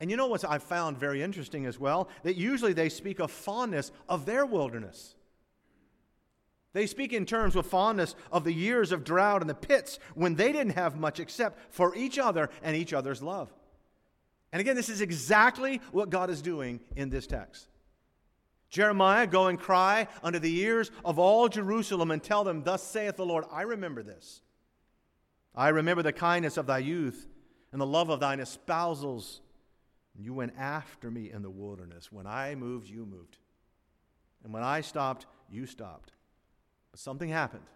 And 0.00 0.10
you 0.10 0.16
know 0.16 0.26
what 0.26 0.44
I 0.44 0.58
found 0.58 0.98
very 0.98 1.22
interesting 1.22 1.66
as 1.66 1.78
well? 1.78 2.08
That 2.22 2.36
usually 2.36 2.72
they 2.72 2.88
speak 2.88 3.18
of 3.18 3.30
fondness 3.30 3.92
of 4.08 4.24
their 4.24 4.46
wilderness. 4.46 5.14
They 6.72 6.86
speak 6.86 7.12
in 7.12 7.26
terms 7.26 7.54
with 7.54 7.66
fondness 7.66 8.14
of 8.32 8.44
the 8.44 8.52
years 8.52 8.92
of 8.92 9.04
drought 9.04 9.42
and 9.42 9.50
the 9.50 9.54
pits 9.54 9.98
when 10.14 10.36
they 10.36 10.52
didn't 10.52 10.74
have 10.74 10.98
much 10.98 11.20
except 11.20 11.58
for 11.74 11.94
each 11.94 12.18
other 12.18 12.48
and 12.62 12.76
each 12.76 12.92
other's 12.92 13.22
love. 13.22 13.52
And 14.52 14.60
again, 14.60 14.76
this 14.76 14.88
is 14.88 15.00
exactly 15.00 15.80
what 15.92 16.10
God 16.10 16.30
is 16.30 16.42
doing 16.42 16.80
in 16.96 17.10
this 17.10 17.26
text. 17.26 17.68
Jeremiah, 18.68 19.26
go 19.26 19.48
and 19.48 19.58
cry 19.58 20.06
unto 20.22 20.38
the 20.38 20.60
ears 20.60 20.92
of 21.04 21.18
all 21.18 21.48
Jerusalem 21.48 22.12
and 22.12 22.22
tell 22.22 22.44
them, 22.44 22.62
Thus 22.62 22.82
saith 22.82 23.16
the 23.16 23.26
Lord, 23.26 23.44
I 23.50 23.62
remember 23.62 24.02
this. 24.02 24.42
I 25.54 25.68
remember 25.68 26.02
the 26.02 26.12
kindness 26.12 26.56
of 26.56 26.66
thy 26.66 26.78
youth 26.78 27.26
and 27.72 27.80
the 27.80 27.86
love 27.86 28.10
of 28.10 28.20
thine 28.20 28.38
espousals. 28.38 29.40
You 30.14 30.34
went 30.34 30.54
after 30.58 31.10
me 31.10 31.30
in 31.30 31.42
the 31.42 31.50
wilderness. 31.50 32.12
When 32.12 32.26
I 32.26 32.54
moved, 32.54 32.88
you 32.88 33.06
moved. 33.06 33.38
And 34.44 34.52
when 34.52 34.62
I 34.62 34.80
stopped, 34.80 35.26
you 35.50 35.66
stopped. 35.66 36.12
But 36.90 37.00
something 37.00 37.28
happened. 37.28 37.66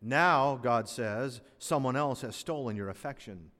Now, 0.00 0.58
God 0.60 0.88
says, 0.88 1.40
someone 1.58 1.94
else 1.94 2.22
has 2.22 2.34
stolen 2.34 2.76
your 2.76 2.88
affection. 2.88 3.50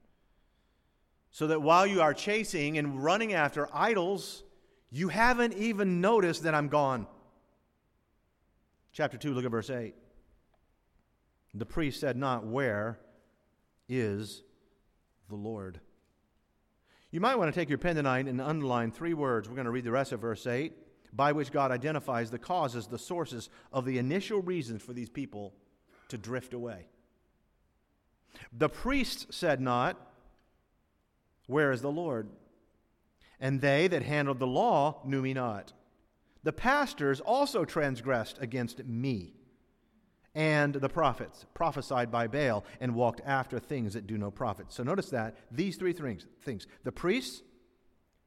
So 1.31 1.47
that 1.47 1.61
while 1.61 1.87
you 1.87 2.01
are 2.01 2.13
chasing 2.13 2.77
and 2.77 3.03
running 3.03 3.33
after 3.33 3.69
idols, 3.73 4.43
you 4.91 5.07
haven't 5.07 5.53
even 5.53 6.01
noticed 6.01 6.43
that 6.43 6.53
I'm 6.53 6.67
gone. 6.67 7.07
Chapter 8.91 9.17
2, 9.17 9.33
look 9.33 9.45
at 9.45 9.51
verse 9.51 9.69
8. 9.69 9.95
The 11.55 11.65
priest 11.65 11.99
said 11.99 12.17
not, 12.17 12.45
Where 12.45 12.99
is 13.87 14.43
the 15.29 15.35
Lord? 15.35 15.79
You 17.13 17.19
might 17.19 17.35
want 17.35 17.53
to 17.53 17.59
take 17.59 17.69
your 17.69 17.77
pen 17.77 17.95
tonight 17.95 18.25
and 18.25 18.41
underline 18.41 18.91
three 18.91 19.13
words. 19.13 19.47
We're 19.47 19.53
going 19.53 19.65
to 19.65 19.71
read 19.71 19.83
the 19.83 19.91
rest 19.91 20.13
of 20.13 20.19
verse 20.19 20.47
8, 20.47 20.73
by 21.13 21.31
which 21.31 21.51
God 21.51 21.69
identifies 21.69 22.31
the 22.31 22.39
causes, 22.39 22.87
the 22.87 22.97
sources 22.97 23.51
of 23.71 23.85
the 23.85 23.99
initial 23.99 24.41
reasons 24.41 24.81
for 24.81 24.93
these 24.93 25.11
people 25.11 25.53
to 26.07 26.17
drift 26.17 26.55
away. 26.55 26.87
The 28.51 28.67
priests 28.67 29.27
said 29.29 29.61
not, 29.61 29.95
Where 31.45 31.71
is 31.71 31.83
the 31.83 31.91
Lord? 31.91 32.29
And 33.39 33.61
they 33.61 33.87
that 33.89 34.01
handled 34.01 34.39
the 34.39 34.47
law 34.47 34.99
knew 35.05 35.21
me 35.21 35.35
not. 35.35 35.71
The 36.41 36.51
pastors 36.51 37.19
also 37.19 37.63
transgressed 37.63 38.39
against 38.41 38.83
me 38.85 39.35
and 40.35 40.73
the 40.73 40.89
prophets 40.89 41.45
prophesied 41.53 42.11
by 42.11 42.27
Baal 42.27 42.65
and 42.79 42.95
walked 42.95 43.21
after 43.25 43.59
things 43.59 43.93
that 43.93 44.07
do 44.07 44.17
no 44.17 44.31
profit. 44.31 44.67
So 44.69 44.83
notice 44.83 45.09
that 45.09 45.35
these 45.51 45.75
three 45.75 45.93
things, 45.93 46.25
things 46.41 46.65
the 46.83 46.91
priests, 46.91 47.43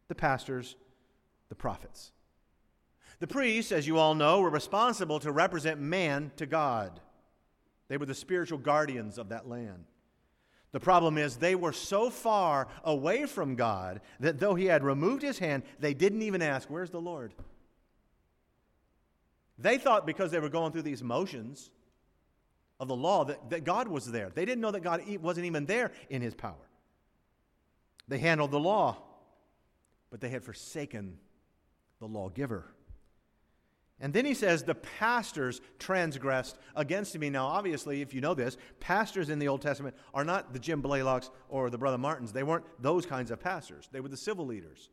the 0.08 0.14
pastors, 0.14 0.76
the 1.48 1.54
prophets. 1.54 2.12
The 3.18 3.26
priests, 3.26 3.72
as 3.72 3.86
you 3.86 3.98
all 3.98 4.14
know, 4.14 4.40
were 4.40 4.50
responsible 4.50 5.18
to 5.20 5.32
represent 5.32 5.80
man 5.80 6.30
to 6.36 6.46
God. 6.46 7.00
They 7.88 7.96
were 7.96 8.06
the 8.06 8.14
spiritual 8.14 8.58
guardians 8.58 9.18
of 9.18 9.30
that 9.30 9.48
land. 9.48 9.84
The 10.72 10.80
problem 10.80 11.16
is, 11.16 11.36
they 11.36 11.54
were 11.54 11.72
so 11.72 12.10
far 12.10 12.68
away 12.84 13.24
from 13.24 13.54
God 13.54 14.00
that 14.20 14.38
though 14.38 14.54
He 14.54 14.66
had 14.66 14.84
removed 14.84 15.22
His 15.22 15.38
hand, 15.38 15.62
they 15.78 15.94
didn't 15.94 16.22
even 16.22 16.42
ask, 16.42 16.68
Where's 16.68 16.90
the 16.90 17.00
Lord? 17.00 17.32
They 19.58 19.78
thought 19.78 20.06
because 20.06 20.30
they 20.30 20.40
were 20.40 20.50
going 20.50 20.72
through 20.72 20.82
these 20.82 21.02
motions 21.02 21.70
of 22.78 22.88
the 22.88 22.96
law 22.96 23.24
that, 23.24 23.50
that 23.50 23.64
God 23.64 23.88
was 23.88 24.10
there. 24.10 24.30
They 24.34 24.44
didn't 24.44 24.60
know 24.60 24.70
that 24.70 24.80
God 24.80 25.02
wasn't 25.20 25.46
even 25.46 25.66
there 25.66 25.92
in 26.10 26.22
his 26.22 26.34
power. 26.34 26.54
They 28.08 28.18
handled 28.18 28.50
the 28.50 28.60
law, 28.60 28.98
but 30.10 30.20
they 30.20 30.28
had 30.28 30.44
forsaken 30.44 31.18
the 31.98 32.06
lawgiver. 32.06 32.66
And 33.98 34.12
then 34.12 34.26
he 34.26 34.34
says, 34.34 34.62
the 34.62 34.74
pastors 34.74 35.62
transgressed 35.78 36.58
against 36.74 37.18
me. 37.18 37.30
Now, 37.30 37.46
obviously, 37.46 38.02
if 38.02 38.12
you 38.12 38.20
know 38.20 38.34
this, 38.34 38.58
pastors 38.78 39.30
in 39.30 39.38
the 39.38 39.48
Old 39.48 39.62
Testament 39.62 39.96
are 40.12 40.24
not 40.24 40.52
the 40.52 40.58
Jim 40.58 40.82
Blaylocks 40.82 41.30
or 41.48 41.70
the 41.70 41.78
Brother 41.78 41.96
Martins. 41.96 42.32
They 42.32 42.42
weren't 42.42 42.66
those 42.78 43.06
kinds 43.06 43.30
of 43.30 43.40
pastors, 43.40 43.88
they 43.92 44.00
were 44.00 44.08
the 44.08 44.16
civil 44.16 44.46
leaders. 44.46 44.90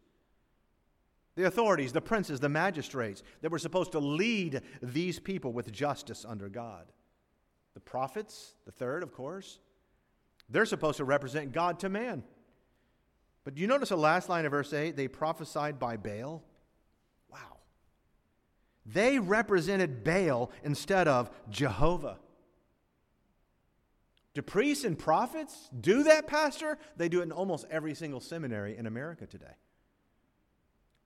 The 1.35 1.47
authorities, 1.47 1.91
the 1.91 1.99
princes, 1.99 2.39
the 2.39 2.47
magistrates 2.47 3.23
that 3.41 3.51
were 3.51 3.57
supposed 3.57 3.91
to 3.93 3.99
lead 3.99 4.61
these 4.83 5.19
people 5.19 5.51
with 5.51 5.71
justice 5.71 6.25
under 6.29 6.47
God. 6.47 6.85
The 7.73 7.79
prophets, 7.79 8.53
the 8.65 8.71
third, 8.71 9.03
of 9.03 9.13
course, 9.13 9.59
they're 10.49 10.65
supposed 10.65 10.97
to 10.97 11.05
represent 11.05 11.51
God 11.51 11.79
to 11.79 11.89
man. 11.89 12.23
But 13.43 13.55
do 13.55 13.61
you 13.61 13.67
notice 13.67 13.89
the 13.89 13.97
last 13.97 14.29
line 14.29 14.45
of 14.45 14.51
verse 14.51 14.71
8? 14.73 14.95
They 14.95 15.07
prophesied 15.07 15.79
by 15.79 15.97
Baal. 15.97 16.43
Wow. 17.29 17.57
They 18.85 19.19
represented 19.19 20.03
Baal 20.03 20.51
instead 20.63 21.07
of 21.07 21.29
Jehovah. 21.49 22.19
Do 24.33 24.41
priests 24.41 24.83
and 24.83 24.97
prophets 24.97 25.69
do 25.79 26.03
that, 26.03 26.27
Pastor? 26.27 26.79
They 26.97 27.09
do 27.09 27.19
it 27.19 27.23
in 27.23 27.31
almost 27.31 27.65
every 27.69 27.93
single 27.93 28.19
seminary 28.19 28.77
in 28.77 28.87
America 28.87 29.27
today. 29.27 29.57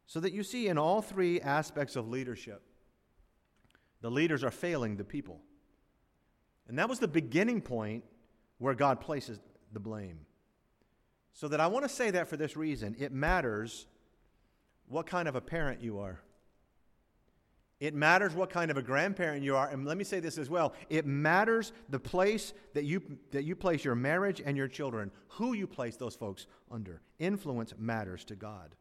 So 0.06 0.22
that 0.22 0.32
you 0.32 0.44
see 0.44 0.68
in 0.68 0.78
all 0.78 1.02
three 1.02 1.42
aspects 1.42 1.98
of 1.98 2.08
leadership, 2.08 2.62
the 4.00 4.12
leaders 4.12 4.44
are 4.44 4.52
failing 4.52 4.96
the 4.96 5.04
people. 5.04 5.42
And 6.68 6.78
that 6.80 6.90
was 6.90 7.00
the 7.00 7.08
beginning 7.08 7.62
point 7.62 8.04
where 8.58 8.74
God 8.74 9.00
places 9.00 9.40
the 9.72 9.80
blame. 9.80 10.20
So 11.34 11.48
that 11.48 11.60
I 11.60 11.68
want 11.68 11.86
to 11.86 11.90
say 11.90 12.12
that 12.12 12.28
for 12.28 12.38
this 12.38 12.58
reason 12.58 12.96
it 13.00 13.12
matters 13.12 13.86
what 14.88 15.06
kind 15.06 15.28
of 15.28 15.36
a 15.36 15.42
parent 15.42 15.82
you 15.82 16.00
are. 16.00 16.22
It 17.80 17.94
matters 17.94 18.34
what 18.34 18.50
kind 18.50 18.72
of 18.72 18.78
a 18.78 18.82
grandparent 18.82 19.44
you 19.44 19.56
are. 19.56 19.68
And 19.68 19.86
let 19.86 19.98
me 19.98 20.04
say 20.04 20.20
this 20.20 20.40
as 20.40 20.50
well. 20.50 20.74
It 20.90 21.06
matters 21.06 21.74
the 21.90 22.00
place 22.00 22.54
that 22.74 22.86
you, 22.86 23.04
that 23.32 23.44
you 23.44 23.56
place 23.56 23.84
your 23.86 23.94
marriage 23.94 24.42
and 24.44 24.58
your 24.58 24.68
children, 24.68 25.12
who 25.28 25.54
you 25.54 25.68
place 25.68 25.96
those 25.96 26.16
folks 26.16 26.48
under. 26.72 27.02
Influence 27.20 27.76
matters 27.78 28.26
to 28.26 28.36
God. 28.36 28.74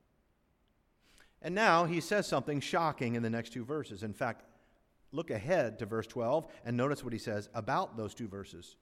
And 1.42 1.54
now 1.54 1.84
he 1.84 2.00
says 2.00 2.26
something 2.26 2.60
shocking 2.60 3.16
in 3.16 3.22
the 3.22 3.28
next 3.28 3.52
two 3.52 3.66
verses. 3.66 4.02
In 4.02 4.14
fact, 4.14 4.44
look 5.12 5.30
ahead 5.30 5.78
to 5.78 5.86
verse 5.86 6.06
12 6.06 6.46
and 6.64 6.76
notice 6.76 7.02
what 7.02 7.12
he 7.12 7.18
says 7.18 7.48
about 7.54 7.96
those 7.96 8.14
two 8.14 8.28
verses. 8.28 8.76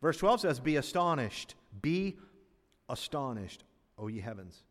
Verse 0.00 0.16
12 0.18 0.40
says, 0.40 0.60
Be 0.60 0.76
astonished, 0.76 1.54
be 1.80 2.16
astonished, 2.88 3.64
O 3.98 4.08
ye 4.08 4.20
heavens, 4.20 4.64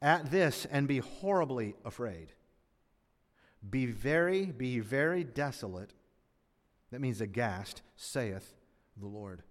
at 0.00 0.30
this, 0.30 0.66
and 0.70 0.88
be 0.88 0.98
horribly 0.98 1.74
afraid. 1.84 2.32
Be 3.68 3.86
very, 3.86 4.46
be 4.46 4.80
very 4.80 5.24
desolate. 5.24 5.92
That 6.90 7.00
means 7.00 7.20
aghast, 7.20 7.82
saith 7.96 8.54
the 8.96 9.06
Lord. 9.06 9.42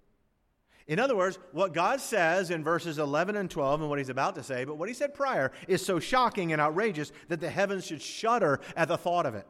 In 0.87 0.99
other 0.99 1.15
words, 1.15 1.39
what 1.51 1.73
God 1.73 1.99
says 1.99 2.51
in 2.51 2.63
verses 2.63 2.99
11 2.99 3.35
and 3.35 3.49
12 3.49 3.81
and 3.81 3.89
what 3.89 3.97
he's 3.97 4.09
about 4.09 4.35
to 4.35 4.43
say, 4.43 4.65
but 4.65 4.77
what 4.77 4.87
he 4.87 4.93
said 4.93 5.15
prior, 5.15 5.51
is 5.67 5.83
so 5.83 5.99
shocking 5.99 6.53
and 6.53 6.61
outrageous 6.61 7.11
that 7.27 7.39
the 7.39 7.49
heavens 7.49 7.85
should 7.85 8.01
shudder 8.01 8.59
at 8.75 8.87
the 8.87 8.97
thought 8.97 9.25
of 9.25 9.33
it 9.33 9.47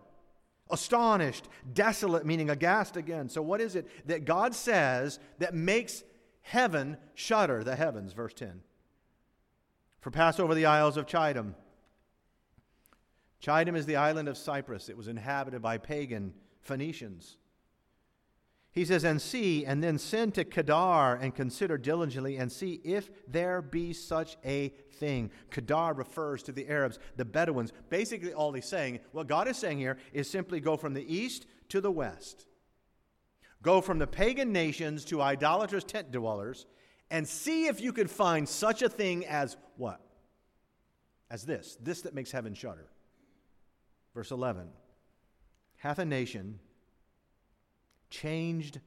astonished, 0.69 1.47
desolate, 1.73 2.25
meaning 2.25 2.49
aghast 2.49 2.97
again. 2.97 3.29
So, 3.29 3.41
what 3.41 3.61
is 3.61 3.75
it 3.75 3.87
that 4.07 4.25
God 4.25 4.55
says 4.55 5.19
that 5.39 5.53
makes 5.53 6.03
heaven 6.41 6.97
shudder, 7.13 7.63
the 7.63 7.75
heavens? 7.75 8.13
Verse 8.13 8.33
10. 8.33 8.61
For 9.99 10.11
pass 10.11 10.39
over 10.39 10.53
the 10.53 10.65
isles 10.65 10.97
of 10.97 11.05
Chittim. 11.05 11.55
Chittim 13.41 13.75
is 13.75 13.85
the 13.85 13.95
island 13.95 14.27
of 14.27 14.37
Cyprus. 14.37 14.89
It 14.89 14.97
was 14.97 15.07
inhabited 15.07 15.61
by 15.61 15.77
pagan 15.77 16.33
Phoenicians. 16.61 17.37
He 18.75 18.83
says, 18.83 19.05
and 19.05 19.21
see, 19.21 19.65
and 19.65 19.81
then 19.81 19.97
send 19.97 20.33
to 20.33 20.43
Kedar 20.43 21.15
and 21.15 21.33
consider 21.33 21.77
diligently 21.77 22.35
and 22.35 22.51
see 22.51 22.81
if 22.83 23.09
there 23.25 23.61
be 23.61 23.93
such 23.93 24.35
a 24.43 24.73
thing. 24.99 25.31
Kedar 25.49 25.93
refers 25.93 26.43
to 26.43 26.51
the 26.51 26.67
Arabs, 26.67 26.99
the 27.15 27.23
Bedouins. 27.23 27.71
Basically, 27.89 28.33
all 28.33 28.51
he's 28.51 28.65
saying, 28.65 28.99
what 29.13 29.27
God 29.27 29.47
is 29.47 29.55
saying 29.55 29.77
here 29.77 29.97
is 30.11 30.29
simply 30.29 30.59
go 30.59 30.75
from 30.75 30.93
the 30.93 31.15
east 31.15 31.45
to 31.69 31.79
the 31.79 31.91
west. 31.91 32.47
Go 33.61 33.79
from 33.79 33.97
the 33.97 34.07
pagan 34.07 34.51
nations 34.51 35.05
to 35.05 35.21
idolatrous 35.21 35.85
tent 35.85 36.11
dwellers 36.11 36.65
and 37.09 37.25
see 37.25 37.67
if 37.67 37.79
you 37.79 37.93
can 37.93 38.07
find 38.07 38.47
such 38.47 38.81
a 38.81 38.89
thing 38.89 39.25
as 39.25 39.55
what? 39.77 40.01
As 41.31 41.43
this, 41.43 41.77
this 41.81 42.01
that 42.01 42.13
makes 42.13 42.31
heaven 42.31 42.53
shudder. 42.53 42.89
Verse 44.13 44.31
11 44.31 44.67
Hath 45.77 45.99
a 45.99 46.05
nation 46.05 46.59
changed 48.09 48.79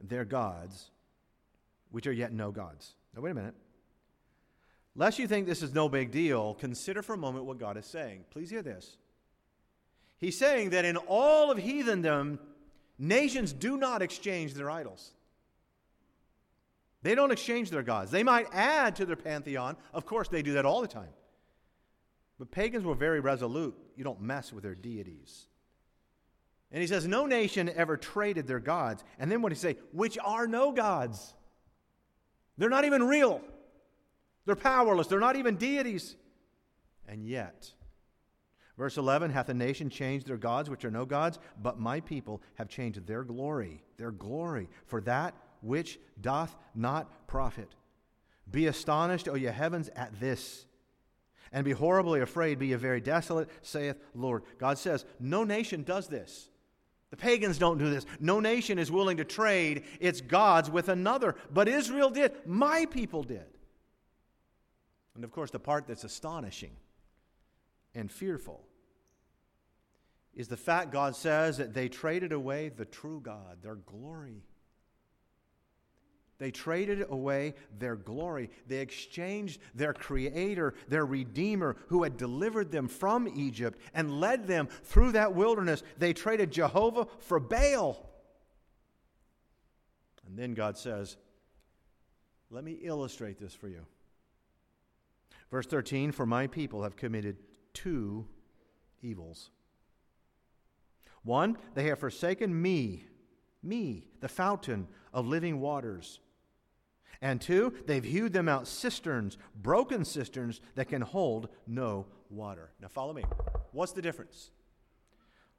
their 0.00 0.24
gods, 0.24 0.90
which 1.90 2.06
are 2.06 2.12
yet 2.12 2.32
no 2.32 2.50
gods. 2.50 2.94
Now, 3.14 3.22
wait 3.22 3.30
a 3.30 3.34
minute. 3.34 3.54
Lest 4.94 5.18
you 5.18 5.26
think 5.26 5.46
this 5.46 5.62
is 5.62 5.72
no 5.72 5.88
big 5.88 6.10
deal, 6.10 6.54
consider 6.54 7.02
for 7.02 7.14
a 7.14 7.18
moment 7.18 7.44
what 7.46 7.58
God 7.58 7.76
is 7.76 7.86
saying. 7.86 8.24
Please 8.30 8.50
hear 8.50 8.62
this. 8.62 8.96
He's 10.18 10.38
saying 10.38 10.70
that 10.70 10.84
in 10.84 10.96
all 10.96 11.50
of 11.50 11.58
heathendom, 11.58 12.38
nations 12.98 13.52
do 13.52 13.76
not 13.76 14.02
exchange 14.02 14.54
their 14.54 14.70
idols. 14.70 15.12
They 17.02 17.14
don't 17.14 17.32
exchange 17.32 17.70
their 17.70 17.82
gods. 17.82 18.10
They 18.10 18.22
might 18.22 18.46
add 18.52 18.96
to 18.96 19.06
their 19.06 19.16
pantheon. 19.16 19.76
Of 19.92 20.06
course, 20.06 20.28
they 20.28 20.42
do 20.42 20.52
that 20.52 20.66
all 20.66 20.80
the 20.80 20.88
time. 20.88 21.08
But 22.38 22.50
pagans 22.50 22.84
were 22.84 22.94
very 22.94 23.20
resolute. 23.20 23.76
You 23.96 24.04
don't 24.04 24.20
mess 24.20 24.52
with 24.52 24.62
their 24.62 24.74
deities. 24.74 25.46
And 26.72 26.80
he 26.80 26.86
says, 26.86 27.06
No 27.06 27.26
nation 27.26 27.70
ever 27.74 27.96
traded 27.96 28.46
their 28.46 28.60
gods. 28.60 29.04
And 29.18 29.30
then 29.30 29.42
what 29.42 29.52
he 29.52 29.58
say? 29.58 29.76
Which 29.92 30.18
are 30.24 30.46
no 30.46 30.72
gods. 30.72 31.34
They're 32.56 32.70
not 32.70 32.84
even 32.84 33.04
real. 33.04 33.40
They're 34.46 34.56
powerless. 34.56 35.06
They're 35.06 35.20
not 35.20 35.36
even 35.36 35.56
deities. 35.56 36.16
And 37.06 37.26
yet, 37.26 37.70
verse 38.78 38.96
11 38.96 39.30
hath 39.30 39.48
a 39.48 39.54
nation 39.54 39.90
changed 39.90 40.26
their 40.26 40.36
gods, 40.36 40.70
which 40.70 40.84
are 40.84 40.90
no 40.90 41.04
gods, 41.04 41.38
but 41.60 41.78
my 41.78 42.00
people 42.00 42.42
have 42.54 42.68
changed 42.68 43.06
their 43.06 43.24
glory, 43.24 43.82
their 43.98 44.10
glory, 44.10 44.68
for 44.86 45.00
that 45.02 45.34
which 45.60 45.98
doth 46.20 46.56
not 46.74 47.26
profit. 47.26 47.68
Be 48.50 48.66
astonished, 48.66 49.28
O 49.28 49.34
ye 49.34 49.46
heavens, 49.46 49.90
at 49.94 50.18
this, 50.18 50.66
and 51.52 51.64
be 51.64 51.72
horribly 51.72 52.20
afraid, 52.20 52.58
be 52.58 52.68
ye 52.68 52.74
very 52.74 53.00
desolate, 53.00 53.48
saith 53.62 53.96
Lord. 54.14 54.42
God 54.58 54.78
says, 54.78 55.04
No 55.20 55.44
nation 55.44 55.82
does 55.82 56.08
this. 56.08 56.48
The 57.12 57.16
pagans 57.18 57.58
don't 57.58 57.76
do 57.76 57.90
this. 57.90 58.06
No 58.20 58.40
nation 58.40 58.78
is 58.78 58.90
willing 58.90 59.18
to 59.18 59.24
trade 59.24 59.84
its 60.00 60.22
gods 60.22 60.70
with 60.70 60.88
another. 60.88 61.36
But 61.52 61.68
Israel 61.68 62.08
did. 62.08 62.32
My 62.46 62.86
people 62.86 63.22
did. 63.22 63.44
And 65.14 65.22
of 65.22 65.30
course, 65.30 65.50
the 65.50 65.58
part 65.58 65.86
that's 65.86 66.04
astonishing 66.04 66.72
and 67.94 68.10
fearful 68.10 68.64
is 70.34 70.48
the 70.48 70.56
fact 70.56 70.90
God 70.90 71.14
says 71.14 71.58
that 71.58 71.74
they 71.74 71.90
traded 71.90 72.32
away 72.32 72.70
the 72.70 72.86
true 72.86 73.20
God, 73.22 73.58
their 73.60 73.74
glory. 73.74 74.42
They 76.38 76.50
traded 76.50 77.06
away 77.08 77.54
their 77.78 77.94
glory. 77.94 78.50
They 78.66 78.78
exchanged 78.78 79.60
their 79.74 79.92
creator, 79.92 80.74
their 80.88 81.06
redeemer, 81.06 81.76
who 81.88 82.02
had 82.02 82.16
delivered 82.16 82.72
them 82.72 82.88
from 82.88 83.28
Egypt 83.28 83.78
and 83.94 84.20
led 84.20 84.46
them 84.46 84.68
through 84.82 85.12
that 85.12 85.34
wilderness. 85.34 85.82
They 85.98 86.12
traded 86.12 86.50
Jehovah 86.50 87.06
for 87.20 87.38
Baal. 87.38 88.08
And 90.26 90.38
then 90.38 90.54
God 90.54 90.76
says, 90.76 91.16
Let 92.50 92.64
me 92.64 92.78
illustrate 92.82 93.38
this 93.38 93.54
for 93.54 93.68
you. 93.68 93.86
Verse 95.50 95.66
13 95.66 96.10
For 96.10 96.26
my 96.26 96.46
people 96.46 96.82
have 96.82 96.96
committed 96.96 97.36
two 97.74 98.26
evils. 99.02 99.50
One, 101.22 101.56
they 101.74 101.84
have 101.84 102.00
forsaken 102.00 102.60
me, 102.60 103.06
me, 103.62 104.06
the 104.20 104.28
fountain 104.28 104.88
of 105.12 105.26
living 105.26 105.60
waters 105.60 106.20
and 107.22 107.40
two, 107.40 107.72
they've 107.86 108.02
hewed 108.04 108.32
them 108.32 108.48
out 108.48 108.66
cisterns, 108.66 109.38
broken 109.54 110.04
cisterns 110.04 110.60
that 110.74 110.88
can 110.88 111.00
hold 111.00 111.48
no 111.68 112.06
water. 112.28 112.72
Now, 112.80 112.88
follow 112.88 113.12
me. 113.12 113.24
What's 113.70 113.92
the 113.92 114.02
difference? 114.02 114.50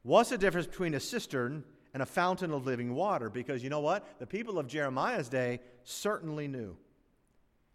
What's 0.04 0.30
the 0.30 0.38
difference 0.38 0.68
between 0.68 0.94
a 0.94 1.00
cistern 1.00 1.64
and 1.94 2.04
a 2.04 2.06
fountain 2.06 2.52
of 2.52 2.66
living 2.66 2.94
water? 2.94 3.30
Because 3.30 3.64
you 3.64 3.70
know 3.70 3.80
what? 3.80 4.20
The 4.20 4.28
people 4.28 4.60
of 4.60 4.68
Jeremiah's 4.68 5.30
day 5.30 5.62
certainly 5.86 6.50
knew. 6.50 6.76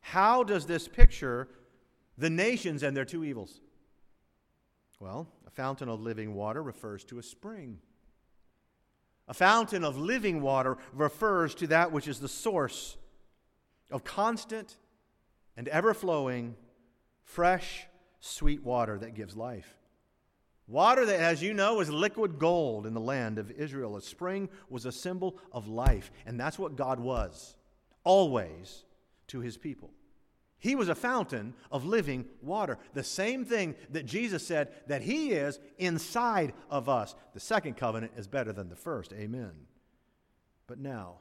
How 0.01 0.45
does 0.45 0.67
this 0.67 0.87
picture 0.87 1.49
the 2.19 2.31
nations 2.31 2.83
and 2.83 2.95
their 2.95 3.07
two 3.07 3.25
evils? 3.25 3.59
Well, 5.01 5.29
a 5.47 5.51
fountain 5.51 5.89
of 5.89 6.03
living 6.03 6.35
water 6.35 6.63
refers 6.63 7.05
to 7.05 7.19
a 7.19 7.23
spring. 7.23 7.79
A 9.29 9.35
fountain 9.35 9.85
of 9.85 9.99
living 9.99 10.41
water 10.41 10.79
refers 10.93 11.55
to 11.57 11.67
that 11.69 11.93
which 11.93 12.09
is 12.09 12.19
the 12.19 12.29
source 12.29 12.97
of 13.91 14.03
constant 14.03 14.77
and 15.57 15.69
ever 15.69 15.93
flowing, 15.93 16.57
fresh, 17.25 17.87
sweet 18.21 18.65
water 18.65 18.99
that 18.99 19.15
gives 19.15 19.37
life. 19.37 19.77
Water 20.67 21.07
that, 21.07 21.21
as 21.21 21.43
you 21.43 21.55
know, 21.55 21.81
is 21.81 21.91
liquid 21.91 22.39
gold 22.39 22.87
in 22.87 22.95
the 22.95 23.01
land 23.01 23.39
of 23.39 23.51
Israel. 23.51 23.97
A 23.97 24.03
spring 24.03 24.49
was 24.69 24.85
a 24.85 24.93
symbol 24.93 25.39
of 25.53 25.67
life, 25.69 26.11
and 26.27 26.39
that's 26.39 26.59
what 26.59 26.77
God 26.77 27.01
was, 27.01 27.57
always 28.05 28.85
to 29.29 29.41
his 29.41 29.57
people. 29.57 29.91
He 30.59 30.75
was 30.75 30.89
a 30.89 30.95
fountain 30.95 31.55
of 31.71 31.85
living 31.85 32.25
water. 32.43 32.79
The 32.93 33.05
same 33.05 33.45
thing 33.45 33.77
that 33.91 34.07
Jesus 34.07 34.47
said 34.47 34.73
that 34.89 35.03
He 35.03 35.31
is 35.31 35.61
inside 35.79 36.53
of 36.69 36.89
us. 36.89 37.15
The 37.33 37.41
second 37.41 37.77
covenant 37.77 38.13
is 38.17 38.27
better 38.27 38.53
than 38.53 38.69
the 38.69 38.77
first. 38.77 39.13
Amen. 39.13 39.53
But 40.67 40.79
now, 40.79 41.19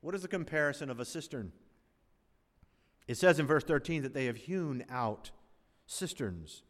what 0.00 0.14
is 0.14 0.22
the 0.22 0.28
comparison 0.28 0.88
of 0.88 1.00
a 1.00 1.04
cistern? 1.04 1.52
It 3.08 3.16
says 3.16 3.38
in 3.38 3.46
verse 3.46 3.64
13 3.64 4.02
that 4.02 4.14
they 4.14 4.26
have 4.26 4.36
hewn 4.36 4.84
out 4.88 5.30
cisterns, 5.86 6.62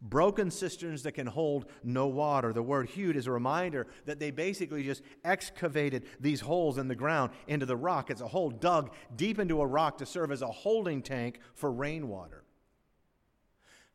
broken 0.00 0.50
cisterns 0.50 1.02
that 1.02 1.12
can 1.12 1.26
hold 1.26 1.66
no 1.82 2.06
water. 2.06 2.52
The 2.52 2.62
word 2.62 2.88
hewed 2.88 3.16
is 3.16 3.26
a 3.26 3.32
reminder 3.32 3.88
that 4.06 4.20
they 4.20 4.30
basically 4.30 4.84
just 4.84 5.02
excavated 5.24 6.04
these 6.20 6.40
holes 6.40 6.78
in 6.78 6.88
the 6.88 6.94
ground 6.94 7.32
into 7.46 7.66
the 7.66 7.76
rock. 7.76 8.10
It's 8.10 8.20
a 8.20 8.28
hole 8.28 8.50
dug 8.50 8.92
deep 9.16 9.38
into 9.38 9.60
a 9.60 9.66
rock 9.66 9.98
to 9.98 10.06
serve 10.06 10.30
as 10.30 10.42
a 10.42 10.46
holding 10.46 11.02
tank 11.02 11.40
for 11.54 11.72
rainwater. 11.72 12.44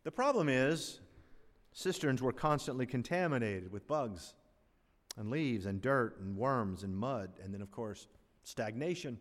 The 0.03 0.11
problem 0.11 0.49
is, 0.49 0.99
cisterns 1.71 2.21
were 2.21 2.33
constantly 2.33 2.85
contaminated 2.85 3.71
with 3.71 3.87
bugs 3.87 4.33
and 5.17 5.29
leaves 5.29 5.65
and 5.65 5.81
dirt 5.81 6.19
and 6.19 6.35
worms 6.35 6.83
and 6.83 6.95
mud, 6.95 7.31
and 7.41 7.53
then, 7.53 7.61
of 7.61 7.71
course, 7.71 8.07
stagnation. 8.43 9.19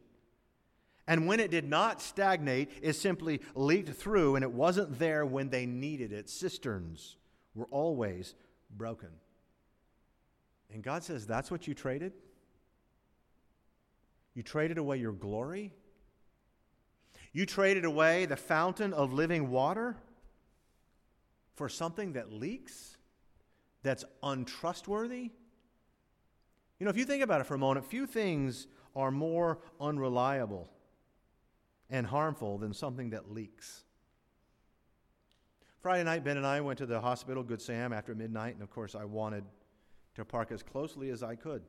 And 1.07 1.27
when 1.27 1.41
it 1.41 1.51
did 1.51 1.69
not 1.69 2.01
stagnate, 2.01 2.71
it 2.81 2.93
simply 2.95 3.41
leaked 3.55 3.91
through, 3.91 4.37
and 4.37 4.45
it 4.45 4.53
wasn't 4.53 4.99
there 4.99 5.27
when 5.27 5.51
they 5.51 5.67
needed 5.67 6.13
it. 6.13 6.31
Cisterns 6.31 7.17
were 7.55 7.67
always 7.71 8.35
broken. 8.71 9.09
And 10.73 10.83
God 10.83 11.03
says, 11.03 11.27
That's 11.27 11.51
what 11.51 11.67
you 11.67 11.75
traded? 11.75 12.13
You 14.35 14.43
traded 14.43 14.79
away 14.79 14.99
your 14.99 15.13
glory? 15.13 15.73
You 17.33 17.47
traded 17.47 17.85
away 17.85 18.27
the 18.27 18.37
fountain 18.37 18.93
of 18.93 19.13
living 19.13 19.51
water 19.51 19.97
for 21.55 21.69
something 21.69 22.13
that 22.13 22.33
leaks, 22.33 22.97
that's 23.83 24.05
untrustworthy? 24.23 25.31
You 26.79 26.85
know, 26.85 26.91
if 26.91 26.97
you 26.97 27.05
think 27.05 27.23
about 27.23 27.41
it 27.41 27.45
for 27.45 27.55
a 27.55 27.59
moment, 27.59 27.87
few 27.87 28.07
things 28.07 28.67
are 28.95 29.11
more 29.11 29.59
unreliable 29.81 30.69
and 31.93 32.07
harmful 32.07 32.57
than 32.57 32.73
something 32.73 33.11
that 33.11 33.31
leaks. 33.31 33.85
Friday 35.83 36.05
night, 36.05 36.25
Ben 36.25 36.39
and 36.39 36.47
I 36.47 36.61
went 36.63 36.79
to 36.79 36.87
the 36.87 37.01
hospital, 37.01 37.43
Good 37.43 37.61
Sam, 37.61 37.93
after 37.93 38.15
midnight, 38.15 38.55
and 38.55 38.63
of 38.63 38.71
course, 38.71 38.95
I 38.95 39.05
wanted 39.05 39.45
to 40.15 40.25
park 40.25 40.51
as 40.51 40.63
closely 40.63 41.11
as 41.11 41.23
I 41.23 41.37
could. 41.37 41.63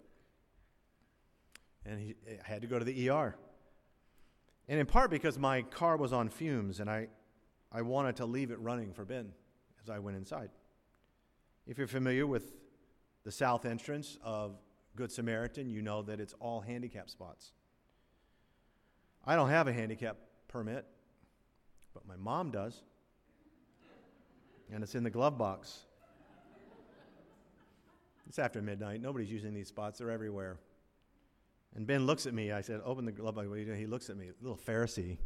And 1.86 2.00
he, 2.00 2.16
I 2.28 2.48
had 2.48 2.62
to 2.62 2.68
go 2.68 2.80
to 2.80 2.86
the 2.86 3.10
ER. 3.10 3.36
And 4.70 4.80
in 4.80 4.86
part 4.86 5.12
because 5.12 5.38
my 5.38 5.64
car 5.64 5.98
was 5.98 6.14
on 6.14 6.30
fumes, 6.30 6.80
and 6.80 6.90
I, 6.90 7.10
I 7.70 7.82
wanted 7.82 8.16
to 8.18 8.26
leave 8.26 8.50
it 8.50 8.60
running 8.60 8.94
for 8.94 9.04
Ben 9.04 9.34
as 9.84 9.90
I 9.90 10.00
went 10.00 10.16
inside. 10.16 10.52
If 11.68 11.78
you're 11.78 11.88
familiar 11.88 12.26
with 12.26 12.54
the 13.26 13.32
south 13.32 13.66
entrance 13.66 14.18
of 14.24 14.56
Good 14.96 15.12
Samaritan, 15.12 15.70
you 15.70 15.82
know 15.82 16.02
that 16.04 16.22
it's 16.22 16.34
all 16.40 16.62
handicap 16.62 17.10
spots. 17.10 17.52
I 19.26 19.36
don't 19.36 19.50
have 19.50 19.68
a 19.68 19.74
handicap 19.74 20.18
permit, 20.48 20.86
but 21.94 22.08
my 22.08 22.16
mom 22.16 22.52
does. 22.52 22.82
And 24.72 24.84
it's 24.84 24.96
in 24.96 25.04
the 25.04 25.10
glove 25.10 25.38
box. 25.38 25.80
It's 28.28 28.40
after 28.40 28.62
midnight. 28.62 29.02
Nobody's 29.02 29.32
using 29.32 29.54
these 29.54 29.68
spots, 29.68 30.00
they're 30.00 30.10
everywhere. 30.10 30.58
And 31.76 31.88
Ben 31.88 32.06
looks 32.06 32.26
at 32.26 32.34
me. 32.34 32.52
I 32.52 32.62
said, 32.62 32.82
Open 32.86 33.06
the 33.06 33.12
glove 33.12 33.36
box. 33.36 33.48
What 33.48 33.56
are 33.56 33.60
you 33.60 33.66
doing? 33.66 33.80
He 33.80 33.86
looks 33.86 34.10
at 34.10 34.18
me, 34.18 34.32
little 34.42 34.58
Pharisee. 34.58 35.18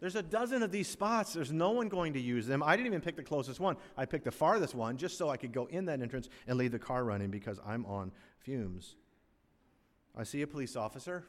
There's 0.00 0.14
a 0.14 0.22
dozen 0.22 0.62
of 0.62 0.70
these 0.70 0.86
spots. 0.86 1.32
There's 1.32 1.50
no 1.50 1.70
one 1.72 1.88
going 1.88 2.12
to 2.12 2.20
use 2.20 2.46
them. 2.46 2.62
I 2.62 2.76
didn't 2.76 2.86
even 2.86 3.00
pick 3.00 3.16
the 3.16 3.22
closest 3.22 3.58
one. 3.58 3.76
I 3.96 4.04
picked 4.04 4.24
the 4.24 4.30
farthest 4.30 4.74
one 4.74 4.96
just 4.96 5.18
so 5.18 5.28
I 5.28 5.36
could 5.36 5.52
go 5.52 5.66
in 5.66 5.86
that 5.86 6.00
entrance 6.00 6.28
and 6.46 6.56
leave 6.56 6.70
the 6.70 6.78
car 6.78 7.02
running 7.04 7.30
because 7.30 7.58
I'm 7.66 7.84
on 7.84 8.12
fumes. 8.38 8.94
I 10.18 10.24
see 10.24 10.42
a 10.42 10.46
police 10.48 10.74
officer. 10.74 11.24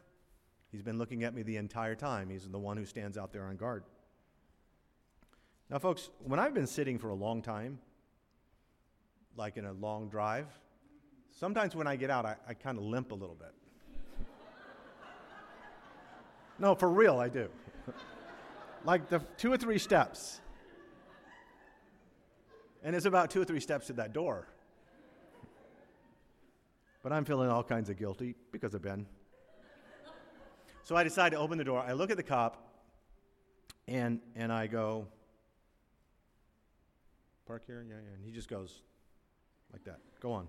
He's 0.72 0.82
been 0.82 0.98
looking 0.98 1.24
at 1.24 1.36
me 1.36 1.44
the 1.44 1.58
entire 1.58 1.94
time. 1.94 2.30
He's 2.32 2.50
the 2.50 2.58
one 2.58 2.76
who 2.76 2.86
stands 2.86 3.20
out 3.20 3.32
there 3.32 3.44
on 3.44 3.56
guard. 3.56 3.84
Now, 5.70 5.78
folks, 5.78 6.10
when 6.24 6.40
I've 6.40 6.56
been 6.56 6.66
sitting 6.66 6.98
for 6.98 7.10
a 7.10 7.14
long 7.16 7.44
time, 7.44 7.78
like 9.38 9.58
in 9.58 9.66
a 9.66 9.74
long 9.74 10.10
drive, 10.10 10.48
sometimes 11.30 11.76
when 11.76 11.86
I 11.86 11.96
get 11.96 12.10
out, 12.10 12.26
I, 12.26 12.36
I 12.48 12.56
kind 12.56 12.80
of 12.80 12.84
limp 12.84 13.12
a 13.12 13.16
little 13.16 13.36
bit. 13.36 13.54
no, 16.60 16.74
for 16.74 16.90
real, 16.90 17.20
I 17.20 17.30
do 17.30 17.48
like 18.84 19.08
the 19.08 19.20
two 19.38 19.54
or 19.54 19.58
three 19.58 19.78
steps. 19.78 20.42
And 22.84 22.96
it's 22.96 23.06
about 23.06 23.30
two 23.30 23.42
or 23.42 23.46
three 23.46 23.60
steps 23.60 23.88
to 23.88 23.94
that 23.94 24.14
door. 24.14 24.48
But 27.02 27.14
I'm 27.14 27.26
feeling 27.26 27.50
all 27.50 27.64
kinds 27.64 27.90
of 27.90 27.98
guilty 27.98 28.36
because 28.52 28.74
of 28.74 28.82
Ben. 28.82 29.06
so 30.84 30.96
I 30.96 31.04
decide 31.04 31.32
to 31.32 31.38
open 31.38 31.58
the 31.58 31.64
door. 31.64 31.84
I 31.86 31.94
look 31.94 32.12
at 32.12 32.18
the 32.18 32.24
cop 32.24 32.70
and, 33.88 34.20
and 34.36 34.52
I 34.52 34.68
go, 34.68 35.08
Park 37.48 37.64
here? 37.66 37.84
Yeah, 37.88 37.96
yeah. 37.96 38.16
And 38.16 38.24
he 38.24 38.32
just 38.32 38.48
goes 38.48 38.82
like 39.74 39.84
that. 39.86 40.00
Go 40.22 40.32
on. 40.34 40.48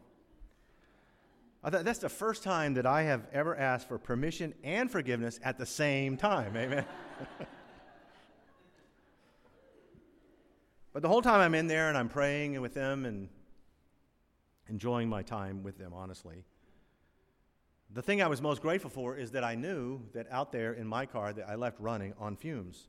I 1.65 1.71
thought 1.71 1.85
that's 1.85 1.99
the 1.99 2.11
first 2.11 2.43
time 2.43 2.75
that 2.75 2.85
I 2.85 3.05
have 3.05 3.27
ever 3.33 3.57
asked 3.57 3.89
for 3.89 3.97
permission 3.99 4.53
and 4.63 4.91
forgiveness 4.91 5.41
at 5.43 5.57
the 5.57 5.65
same 5.65 6.17
time. 6.19 6.57
Amen. 6.57 6.85
but 10.93 11.01
the 11.01 11.09
whole 11.09 11.23
time 11.23 11.41
I'm 11.41 11.55
in 11.55 11.69
there 11.69 11.89
and 11.89 11.97
I'm 11.97 12.09
praying 12.09 12.61
with 12.61 12.75
them 12.75 13.07
and 13.07 13.29
enjoying 14.71 15.09
my 15.09 15.23
time 15.23 15.63
with 15.63 15.77
them, 15.77 15.93
honestly. 15.93 16.45
The 17.93 18.03
thing 18.03 18.23
I 18.23 18.29
was 18.29 18.41
most 18.41 18.63
grateful 18.63 18.89
for 18.89 19.17
is 19.17 19.33
that 19.33 19.43
I 19.43 19.57
knew 19.57 20.01
that 20.13 20.29
out 20.31 20.53
there 20.53 20.73
in 20.73 20.87
my 20.87 21.07
car 21.07 21.33
that 21.33 21.49
I 21.49 21.57
left 21.57 21.81
running 21.81 22.15
on 22.19 22.37
fumes, 22.37 22.87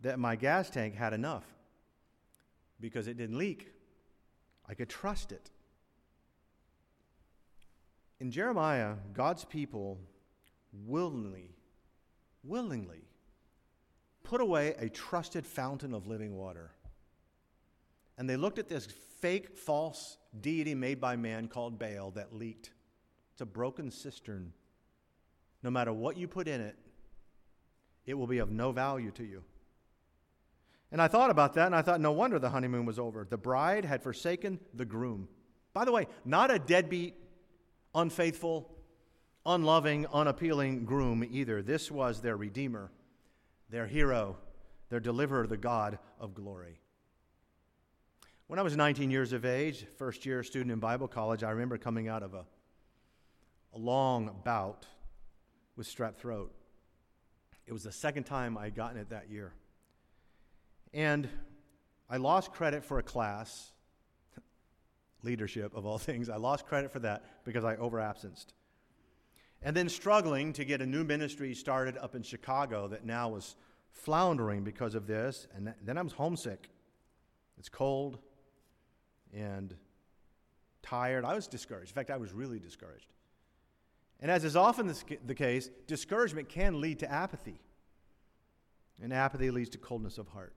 that 0.00 0.18
my 0.18 0.36
gas 0.36 0.70
tank 0.70 0.94
had 0.94 1.12
enough 1.12 1.44
because 2.80 3.08
it 3.08 3.16
didn't 3.16 3.36
leak. 3.36 3.72
I 4.68 4.74
could 4.74 4.88
trust 4.88 5.32
it. 5.32 5.50
In 8.20 8.30
Jeremiah, 8.30 8.94
God's 9.12 9.44
people 9.44 9.98
willingly, 10.86 11.50
willingly 12.44 13.02
put 14.22 14.40
away 14.40 14.74
a 14.78 14.88
trusted 14.88 15.44
fountain 15.44 15.92
of 15.94 16.06
living 16.06 16.36
water. 16.36 16.70
And 18.16 18.30
they 18.30 18.36
looked 18.36 18.58
at 18.58 18.68
this 18.68 18.86
fake, 19.24 19.56
false 19.56 20.18
deity 20.38 20.74
made 20.74 21.00
by 21.00 21.16
man 21.16 21.48
called 21.48 21.78
Baal 21.78 22.10
that 22.10 22.34
leaked. 22.34 22.72
It's 23.32 23.40
a 23.40 23.46
broken 23.46 23.90
cistern. 23.90 24.52
No 25.62 25.70
matter 25.70 25.94
what 25.94 26.18
you 26.18 26.28
put 26.28 26.46
in 26.46 26.60
it, 26.60 26.76
it 28.04 28.12
will 28.12 28.26
be 28.26 28.36
of 28.36 28.50
no 28.50 28.70
value 28.70 29.10
to 29.12 29.24
you. 29.24 29.42
And 30.92 31.00
I 31.00 31.08
thought 31.08 31.30
about 31.30 31.54
that 31.54 31.64
and 31.64 31.74
I 31.74 31.80
thought, 31.80 32.02
no 32.02 32.12
wonder 32.12 32.38
the 32.38 32.50
honeymoon 32.50 32.84
was 32.84 32.98
over. 32.98 33.26
The 33.26 33.38
bride 33.38 33.86
had 33.86 34.02
forsaken 34.02 34.60
the 34.74 34.84
groom. 34.84 35.26
By 35.72 35.86
the 35.86 35.92
way, 35.92 36.06
not 36.26 36.50
a 36.50 36.58
deadbeat, 36.58 37.14
unfaithful, 37.94 38.76
unloving, 39.46 40.06
unappealing 40.12 40.84
groom 40.84 41.26
either. 41.26 41.62
This 41.62 41.90
was 41.90 42.20
their 42.20 42.36
redeemer, 42.36 42.92
their 43.70 43.86
hero, 43.86 44.36
their 44.90 45.00
deliverer, 45.00 45.46
the 45.46 45.56
God 45.56 45.98
of 46.20 46.34
glory. 46.34 46.78
When 48.46 48.58
I 48.58 48.62
was 48.62 48.76
19 48.76 49.10
years 49.10 49.32
of 49.32 49.46
age, 49.46 49.86
first 49.96 50.26
year 50.26 50.42
student 50.42 50.70
in 50.70 50.78
Bible 50.78 51.08
college, 51.08 51.42
I 51.42 51.50
remember 51.50 51.78
coming 51.78 52.08
out 52.08 52.22
of 52.22 52.34
a, 52.34 52.44
a 53.72 53.78
long 53.78 54.36
bout 54.44 54.84
with 55.76 55.86
strep 55.86 56.16
throat. 56.16 56.52
It 57.66 57.72
was 57.72 57.84
the 57.84 57.92
second 57.92 58.24
time 58.24 58.58
I 58.58 58.64
had 58.64 58.74
gotten 58.74 58.98
it 58.98 59.08
that 59.08 59.30
year. 59.30 59.54
And 60.92 61.26
I 62.10 62.18
lost 62.18 62.52
credit 62.52 62.84
for 62.84 62.98
a 62.98 63.02
class, 63.02 63.72
leadership 65.22 65.74
of 65.74 65.86
all 65.86 65.96
things. 66.10 66.28
I 66.28 66.36
lost 66.36 66.66
credit 66.66 66.92
for 66.92 66.98
that 66.98 67.24
because 67.44 67.64
I 67.64 67.76
over 67.76 67.96
absenced. 67.98 68.52
And 69.62 69.74
then 69.74 69.88
struggling 69.88 70.52
to 70.52 70.66
get 70.66 70.82
a 70.82 70.86
new 70.86 71.02
ministry 71.02 71.54
started 71.54 71.96
up 71.96 72.14
in 72.14 72.22
Chicago 72.22 72.88
that 72.88 73.06
now 73.06 73.30
was 73.30 73.56
floundering 73.92 74.64
because 74.64 74.94
of 74.94 75.06
this. 75.06 75.48
And 75.56 75.72
then 75.82 75.96
I 75.96 76.02
was 76.02 76.12
homesick. 76.12 76.68
It's 77.56 77.70
cold 77.70 78.18
and 79.34 79.74
tired. 80.82 81.24
I 81.24 81.34
was 81.34 81.46
discouraged. 81.46 81.90
In 81.90 81.94
fact, 81.94 82.10
I 82.10 82.16
was 82.16 82.32
really 82.32 82.58
discouraged. 82.58 83.12
And 84.20 84.30
as 84.30 84.44
is 84.44 84.56
often 84.56 84.92
the 85.26 85.34
case, 85.34 85.68
discouragement 85.86 86.48
can 86.48 86.80
lead 86.80 87.00
to 87.00 87.10
apathy. 87.10 87.60
And 89.02 89.12
apathy 89.12 89.50
leads 89.50 89.70
to 89.70 89.78
coldness 89.78 90.18
of 90.18 90.28
heart. 90.28 90.54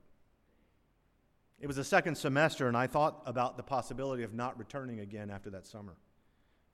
It 1.60 1.66
was 1.66 1.76
the 1.76 1.84
second 1.84 2.16
semester, 2.16 2.68
and 2.68 2.78
I 2.78 2.86
thought 2.86 3.24
about 3.26 3.58
the 3.58 3.64
possibility 3.64 4.22
of 4.24 4.34
not 4.34 4.58
returning 4.60 5.00
again 5.00 5.32
after 5.32 5.50
that 5.50 5.66
summer. 5.66 5.96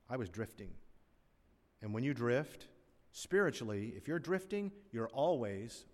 I 0.10 0.18
was 0.18 0.30
drifting. 0.30 0.72
And 1.82 1.94
when 1.94 2.04
you 2.04 2.13
drift, 2.13 2.68
spiritually, 3.13 3.94
if 3.96 4.08
you're 4.08 4.20
drifting, 4.20 4.72
you're 4.92 5.08
always, 5.10 5.86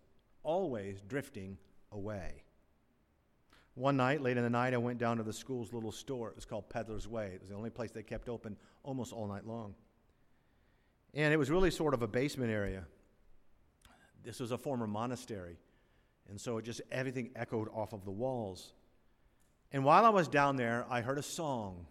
always 0.41 1.01
drifting 1.07 1.57
away. 1.91 2.43
One 3.79 3.95
night, 3.95 4.21
late 4.21 4.35
in 4.35 4.43
the 4.43 4.49
night, 4.49 4.73
I 4.73 4.77
went 4.77 4.99
down 4.99 5.15
to 5.17 5.23
the 5.23 5.31
school's 5.31 5.71
little 5.71 5.93
store. 5.93 6.27
It 6.27 6.35
was 6.35 6.43
called 6.43 6.69
Peddler's 6.69 7.07
Way. 7.07 7.31
It 7.33 7.39
was 7.39 7.47
the 7.47 7.55
only 7.55 7.69
place 7.69 7.91
they 7.91 8.03
kept 8.03 8.27
open 8.27 8.57
almost 8.83 9.13
all 9.13 9.25
night 9.25 9.47
long. 9.47 9.73
And 11.13 11.33
it 11.33 11.37
was 11.37 11.49
really 11.49 11.71
sort 11.71 11.93
of 11.93 12.01
a 12.01 12.07
basement 12.07 12.51
area. 12.51 12.83
This 14.21 14.41
was 14.41 14.51
a 14.51 14.57
former 14.57 14.85
monastery. 14.85 15.55
And 16.27 16.41
so 16.41 16.57
it 16.57 16.65
just 16.65 16.81
everything 16.91 17.29
echoed 17.37 17.69
off 17.73 17.93
of 17.93 18.03
the 18.03 18.11
walls. 18.11 18.73
And 19.71 19.85
while 19.85 20.03
I 20.03 20.09
was 20.09 20.27
down 20.27 20.57
there, 20.57 20.85
I 20.89 20.99
heard 20.99 21.17
a 21.17 21.23
song. 21.23 21.85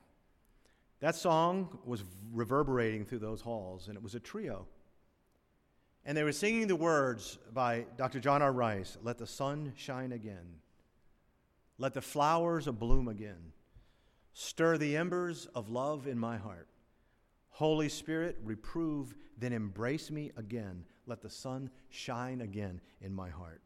That 1.01 1.16
song 1.16 1.79
was 1.87 2.05
reverberating 2.35 3.07
through 3.07 3.20
those 3.20 3.40
halls, 3.40 3.88
and 3.88 3.96
it 3.96 4.03
was 4.03 4.14
a 4.14 4.20
trio. 4.20 4.66
And 6.05 6.14
they 6.14 6.22
were 6.22 6.33
singing 6.33 6.66
the 6.66 6.77
words 6.77 7.38
by 7.55 7.87
Dr. 7.96 8.20
John 8.20 8.42
R. 8.42 8.53
Rice 8.53 8.98
Let 9.03 9.16
the 9.16 9.27
sun 9.27 9.72
shine 9.74 10.12
again. 10.12 10.59
Let 11.78 11.94
the 11.94 12.02
flowers 12.02 12.66
bloom 12.66 13.08
again. 13.08 13.52
Stir 14.34 14.78
the 14.78 14.96
embers 14.96 15.46
of 15.54 15.70
love 15.70 16.06
in 16.06 16.18
my 16.18 16.36
heart. 16.36 16.68
Holy 17.50 17.88
Spirit, 17.88 18.38
reprove, 18.44 19.14
then 19.36 19.52
embrace 19.52 20.10
me 20.10 20.32
again. 20.36 20.84
Let 21.06 21.22
the 21.22 21.30
sun 21.30 21.70
shine 21.88 22.40
again 22.40 22.80
in 23.00 23.14
my 23.14 23.30
heart. 23.30 23.62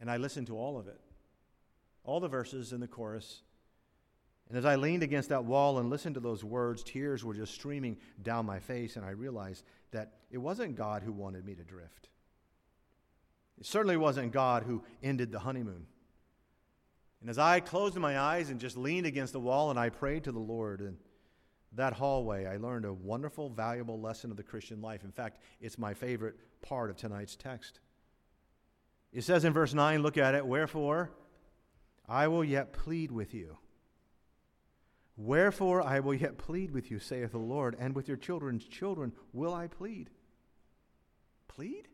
And 0.00 0.10
I 0.10 0.16
listened 0.16 0.46
to 0.48 0.56
all 0.56 0.78
of 0.78 0.88
it, 0.88 1.00
all 2.04 2.20
the 2.20 2.28
verses 2.28 2.72
in 2.72 2.80
the 2.80 2.88
chorus. 2.88 3.42
And 4.48 4.56
as 4.56 4.64
I 4.64 4.76
leaned 4.76 5.02
against 5.02 5.28
that 5.28 5.44
wall 5.44 5.78
and 5.78 5.90
listened 5.90 6.14
to 6.14 6.20
those 6.20 6.42
words, 6.42 6.82
tears 6.82 7.24
were 7.24 7.34
just 7.34 7.54
streaming 7.54 7.98
down 8.22 8.46
my 8.46 8.60
face, 8.60 8.96
and 8.96 9.04
I 9.04 9.10
realized 9.10 9.64
that 9.90 10.14
it 10.30 10.38
wasn't 10.38 10.76
God 10.76 11.02
who 11.02 11.12
wanted 11.12 11.44
me 11.44 11.54
to 11.54 11.64
drift. 11.64 12.08
It 13.58 13.66
certainly 13.66 13.96
wasn't 13.96 14.32
God 14.32 14.62
who 14.62 14.82
ended 15.02 15.32
the 15.32 15.40
honeymoon. 15.40 15.86
And 17.20 17.28
as 17.28 17.38
I 17.38 17.60
closed 17.60 17.96
my 17.96 18.18
eyes 18.18 18.50
and 18.50 18.60
just 18.60 18.76
leaned 18.76 19.06
against 19.06 19.32
the 19.32 19.40
wall 19.40 19.70
and 19.70 19.78
I 19.78 19.88
prayed 19.88 20.24
to 20.24 20.32
the 20.32 20.38
Lord 20.38 20.80
in 20.80 20.96
that 21.72 21.92
hallway, 21.92 22.46
I 22.46 22.56
learned 22.56 22.84
a 22.84 22.92
wonderful, 22.92 23.50
valuable 23.50 24.00
lesson 24.00 24.30
of 24.30 24.36
the 24.36 24.42
Christian 24.42 24.80
life. 24.80 25.04
In 25.04 25.12
fact, 25.12 25.42
it's 25.60 25.78
my 25.78 25.94
favorite 25.94 26.36
part 26.62 26.90
of 26.90 26.96
tonight's 26.96 27.36
text. 27.36 27.80
It 29.12 29.24
says 29.24 29.44
in 29.44 29.52
verse 29.52 29.74
9, 29.74 30.02
look 30.02 30.16
at 30.16 30.34
it, 30.34 30.46
wherefore 30.46 31.10
I 32.08 32.28
will 32.28 32.44
yet 32.44 32.72
plead 32.72 33.10
with 33.10 33.34
you. 33.34 33.58
Wherefore 35.16 35.82
I 35.82 35.98
will 35.98 36.14
yet 36.14 36.38
plead 36.38 36.70
with 36.70 36.90
you, 36.90 37.00
saith 37.00 37.32
the 37.32 37.38
Lord, 37.38 37.76
and 37.78 37.94
with 37.94 38.06
your 38.06 38.16
children's 38.16 38.64
children 38.64 39.12
will 39.32 39.52
I 39.52 39.66
plead. 39.66 40.10
Plead? 41.48 41.88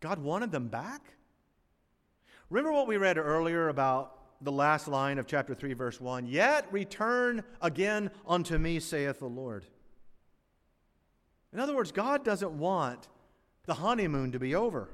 God 0.00 0.18
wanted 0.18 0.50
them 0.50 0.68
back? 0.68 1.02
Remember 2.50 2.72
what 2.72 2.86
we 2.86 2.96
read 2.96 3.18
earlier 3.18 3.68
about 3.68 4.18
the 4.42 4.52
last 4.52 4.88
line 4.88 5.18
of 5.18 5.26
chapter 5.26 5.54
3, 5.54 5.72
verse 5.74 6.00
1 6.00 6.26
Yet 6.26 6.66
return 6.72 7.44
again 7.60 8.10
unto 8.26 8.58
me, 8.58 8.80
saith 8.80 9.20
the 9.20 9.26
Lord. 9.26 9.64
In 11.52 11.60
other 11.60 11.74
words, 11.74 11.92
God 11.92 12.24
doesn't 12.24 12.52
want 12.52 13.08
the 13.66 13.74
honeymoon 13.74 14.32
to 14.32 14.38
be 14.38 14.54
over. 14.54 14.90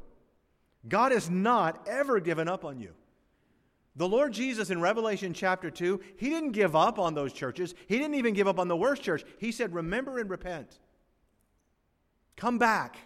God 0.87 1.13
has 1.13 1.31
not 1.31 1.87
ever 1.89 2.21
given 2.21 2.49
up 2.49 2.65
on 2.65 2.79
you. 2.79 2.95
The 3.97 4.09
Lord 4.09 4.33
Jesus 4.33 4.71
in 4.71 4.81
Revelation 4.81 5.35
chapter 5.35 5.71
2, 5.71 6.01
he 6.17 6.29
didn't 6.31 6.53
give 6.53 6.77
up 6.77 6.99
on 6.99 7.15
those 7.15 7.33
churches. 7.33 7.75
He 7.89 7.99
didn't 7.99 8.15
even 8.15 8.35
give 8.35 8.47
up 8.47 8.59
on 8.59 8.69
the 8.69 8.77
worst 8.77 9.03
church. 9.03 9.25
He 9.39 9.51
said, 9.51 9.75
Remember 9.75 10.19
and 10.19 10.31
repent. 10.31 10.79
Come 12.37 12.59
back. 12.59 12.97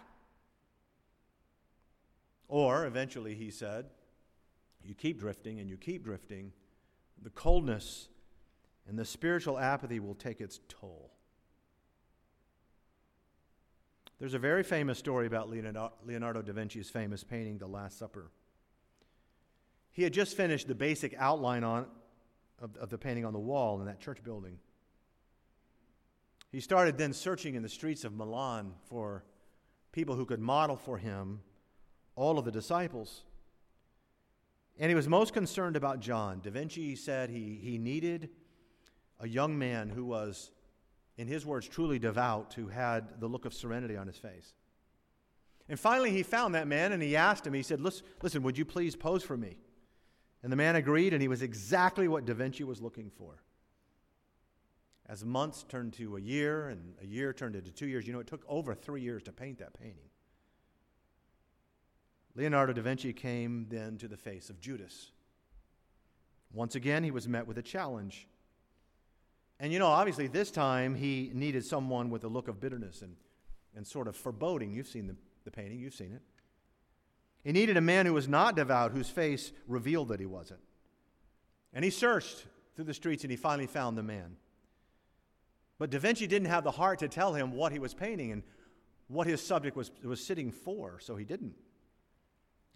Or 2.47 2.85
eventually, 2.85 3.33
he 3.33 3.49
said, 3.49 3.85
you 4.83 4.93
keep 4.93 5.19
drifting 5.19 5.59
and 5.59 5.69
you 5.69 5.77
keep 5.77 6.03
drifting, 6.03 6.51
the 7.21 7.29
coldness 7.29 8.09
and 8.87 8.97
the 8.97 9.05
spiritual 9.05 9.57
apathy 9.57 9.99
will 9.99 10.15
take 10.15 10.41
its 10.41 10.59
toll. 10.67 11.11
There's 14.19 14.33
a 14.33 14.39
very 14.39 14.63
famous 14.63 14.99
story 14.99 15.27
about 15.27 15.49
Leonardo 15.49 16.41
da 16.41 16.53
Vinci's 16.53 16.89
famous 16.89 17.23
painting, 17.23 17.57
The 17.57 17.67
Last 17.67 17.97
Supper. 17.97 18.31
He 19.91 20.03
had 20.03 20.13
just 20.13 20.37
finished 20.37 20.67
the 20.67 20.75
basic 20.75 21.13
outline 21.17 21.63
on, 21.63 21.87
of, 22.59 22.75
of 22.77 22.89
the 22.89 22.97
painting 22.97 23.25
on 23.25 23.33
the 23.33 23.39
wall 23.39 23.79
in 23.79 23.85
that 23.87 23.99
church 23.99 24.23
building. 24.23 24.59
He 26.51 26.59
started 26.59 26.97
then 26.97 27.13
searching 27.13 27.55
in 27.55 27.63
the 27.63 27.69
streets 27.69 28.03
of 28.03 28.13
Milan 28.13 28.73
for 28.87 29.23
people 29.91 30.15
who 30.15 30.25
could 30.25 30.39
model 30.39 30.75
for 30.75 30.97
him 30.97 31.41
all 32.15 32.37
of 32.37 32.45
the 32.45 32.51
disciples. 32.51 33.23
And 34.79 34.89
he 34.89 34.95
was 34.95 35.07
most 35.07 35.33
concerned 35.33 35.75
about 35.75 35.99
John. 35.99 36.41
Da 36.41 36.49
Vinci 36.49 36.95
said 36.95 37.29
he, 37.29 37.59
he 37.61 37.77
needed 37.77 38.29
a 39.19 39.27
young 39.27 39.57
man 39.57 39.89
who 39.89 40.05
was, 40.05 40.51
in 41.17 41.27
his 41.27 41.45
words, 41.45 41.67
truly 41.67 41.99
devout, 41.99 42.53
who 42.53 42.67
had 42.67 43.19
the 43.19 43.27
look 43.27 43.45
of 43.45 43.53
serenity 43.53 43.95
on 43.95 44.07
his 44.07 44.17
face. 44.17 44.53
And 45.69 45.79
finally, 45.79 46.11
he 46.11 46.23
found 46.23 46.55
that 46.55 46.67
man 46.67 46.91
and 46.91 47.01
he 47.01 47.15
asked 47.15 47.47
him, 47.47 47.53
he 47.53 47.63
said, 47.63 47.79
Listen, 47.79 48.05
listen 48.21 48.43
would 48.43 48.57
you 48.57 48.65
please 48.65 48.95
pose 48.95 49.23
for 49.23 49.37
me? 49.37 49.57
And 50.41 50.51
the 50.51 50.57
man 50.57 50.75
agreed, 50.75 51.13
and 51.13 51.21
he 51.21 51.29
was 51.29 51.41
exactly 51.41 52.09
what 52.09 52.25
Da 52.25 52.33
Vinci 52.33 52.65
was 52.65 52.81
looking 52.81 53.09
for. 53.09 53.41
As 55.07 55.23
months 55.23 55.63
turned 55.63 55.93
to 55.93 56.17
a 56.17 56.19
year, 56.19 56.67
and 56.67 56.95
a 57.01 57.05
year 57.05 57.31
turned 57.31 57.55
into 57.55 57.71
two 57.71 57.87
years, 57.87 58.05
you 58.05 58.13
know, 58.13 58.19
it 58.19 58.27
took 58.27 58.43
over 58.47 58.73
three 58.73 59.01
years 59.01 59.23
to 59.23 59.31
paint 59.31 59.59
that 59.59 59.73
painting. 59.73 60.09
Leonardo 62.35 62.73
da 62.73 62.81
Vinci 62.81 63.13
came 63.13 63.67
then 63.69 63.97
to 63.97 64.07
the 64.07 64.17
face 64.17 64.49
of 64.49 64.59
Judas. 64.59 65.11
Once 66.51 66.75
again, 66.75 67.03
he 67.03 67.11
was 67.11 67.27
met 67.27 67.47
with 67.47 67.57
a 67.57 67.61
challenge. 67.61 68.27
And 69.59 69.71
you 69.71 69.79
know, 69.79 69.87
obviously, 69.87 70.27
this 70.27 70.51
time 70.51 70.95
he 70.95 71.31
needed 71.33 71.63
someone 71.65 72.09
with 72.09 72.23
a 72.23 72.27
look 72.27 72.47
of 72.47 72.59
bitterness 72.59 73.01
and, 73.01 73.15
and 73.75 73.85
sort 73.85 74.07
of 74.07 74.15
foreboding. 74.15 74.73
You've 74.73 74.87
seen 74.87 75.07
the, 75.07 75.15
the 75.45 75.51
painting, 75.51 75.79
you've 75.79 75.93
seen 75.93 76.13
it. 76.13 76.21
He 77.43 77.51
needed 77.51 77.77
a 77.77 77.81
man 77.81 78.05
who 78.05 78.13
was 78.13 78.27
not 78.27 78.55
devout, 78.55 78.91
whose 78.91 79.09
face 79.09 79.51
revealed 79.67 80.07
that 80.09 80.19
he 80.19 80.25
wasn't. 80.25 80.61
And 81.73 81.83
he 81.83 81.91
searched 81.91 82.45
through 82.75 82.85
the 82.85 82.93
streets 82.93 83.23
and 83.23 83.31
he 83.31 83.37
finally 83.37 83.67
found 83.67 83.97
the 83.97 84.03
man. 84.03 84.37
But 85.77 85.89
Da 85.89 85.99
Vinci 85.99 86.27
didn't 86.27 86.47
have 86.47 86.63
the 86.63 86.71
heart 86.71 86.99
to 86.99 87.07
tell 87.07 87.33
him 87.33 87.51
what 87.51 87.71
he 87.71 87.79
was 87.79 87.93
painting 87.93 88.31
and 88.31 88.43
what 89.07 89.27
his 89.27 89.45
subject 89.45 89.75
was, 89.75 89.91
was 90.03 90.25
sitting 90.25 90.51
for, 90.51 90.99
so 90.99 91.15
he 91.15 91.25
didn't 91.25 91.53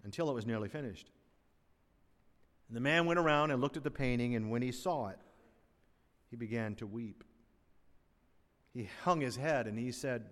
until 0.08 0.30
it 0.30 0.32
was 0.32 0.46
nearly 0.46 0.70
finished. 0.70 1.10
And 2.66 2.74
the 2.74 2.80
man 2.80 3.04
went 3.04 3.18
around 3.18 3.50
and 3.50 3.60
looked 3.60 3.76
at 3.76 3.84
the 3.84 3.90
painting, 3.90 4.34
and 4.36 4.50
when 4.50 4.62
he 4.62 4.72
saw 4.72 5.08
it, 5.08 5.18
he 6.30 6.36
began 6.36 6.74
to 6.76 6.86
weep. 6.86 7.24
He 8.72 8.88
hung 9.04 9.20
his 9.20 9.36
head 9.36 9.66
and 9.66 9.78
he 9.78 9.92
said, 9.92 10.24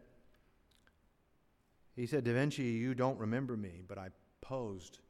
he 1.95 2.07
said, 2.07 2.25
Da 2.25 2.33
Vinci, 2.33 2.63
you 2.63 2.95
don't 2.95 3.19
remember 3.19 3.55
me, 3.55 3.83
but 3.87 3.99
I 3.99 4.09
posed 4.41 5.01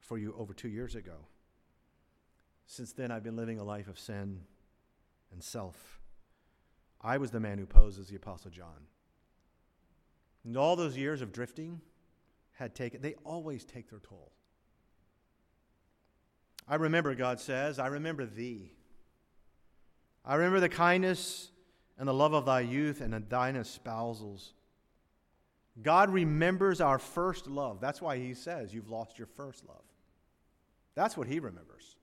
for 0.00 0.18
you 0.18 0.34
over 0.38 0.52
two 0.52 0.68
years 0.68 0.94
ago. 0.94 1.16
Since 2.66 2.92
then, 2.92 3.10
I've 3.10 3.24
been 3.24 3.36
living 3.36 3.58
a 3.58 3.64
life 3.64 3.88
of 3.88 3.98
sin 3.98 4.42
and 5.32 5.42
self. 5.42 5.98
I 7.00 7.16
was 7.16 7.30
the 7.30 7.40
man 7.40 7.56
who 7.56 7.64
posed 7.64 7.98
as 7.98 8.08
the 8.08 8.16
Apostle 8.16 8.50
John. 8.50 8.86
And 10.44 10.58
all 10.58 10.76
those 10.76 10.96
years 10.96 11.22
of 11.22 11.32
drifting 11.32 11.80
had 12.58 12.74
taken, 12.74 13.00
they 13.00 13.14
always 13.24 13.64
take 13.64 13.88
their 13.88 14.00
toll. 14.00 14.32
I 16.66 16.74
remember, 16.74 17.14
God 17.14 17.38
says, 17.38 17.78
I 17.78 17.86
remember 17.86 18.26
thee. 18.26 18.72
I 20.24 20.34
remember 20.34 20.58
the 20.58 20.68
kindness 20.68 21.50
and 21.98 22.08
the 22.08 22.12
love 22.12 22.32
of 22.32 22.46
thy 22.46 22.60
youth 22.60 23.00
and 23.00 23.14
of 23.14 23.28
thine 23.28 23.54
espousals. 23.54 24.50
God 25.80 26.10
remembers 26.10 26.80
our 26.80 26.98
first 26.98 27.46
love. 27.46 27.80
That's 27.80 28.02
why 28.02 28.18
he 28.18 28.34
says, 28.34 28.74
You've 28.74 28.90
lost 28.90 29.18
your 29.18 29.28
first 29.28 29.64
love. 29.66 29.84
That's 30.96 31.16
what 31.16 31.28
he 31.28 31.38
remembers. 31.38 31.94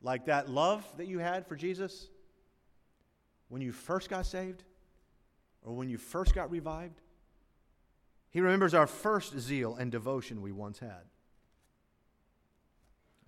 Like 0.00 0.24
that 0.26 0.48
love 0.48 0.84
that 0.96 1.06
you 1.06 1.18
had 1.18 1.46
for 1.46 1.56
Jesus 1.56 2.08
when 3.50 3.60
you 3.60 3.70
first 3.70 4.08
got 4.08 4.24
saved 4.24 4.64
or 5.62 5.74
when 5.74 5.90
you 5.90 5.98
first 5.98 6.34
got 6.34 6.50
revived. 6.50 7.01
He 8.32 8.40
remembers 8.40 8.72
our 8.72 8.86
first 8.86 9.38
zeal 9.38 9.76
and 9.76 9.92
devotion 9.92 10.40
we 10.40 10.52
once 10.52 10.78
had. 10.78 11.04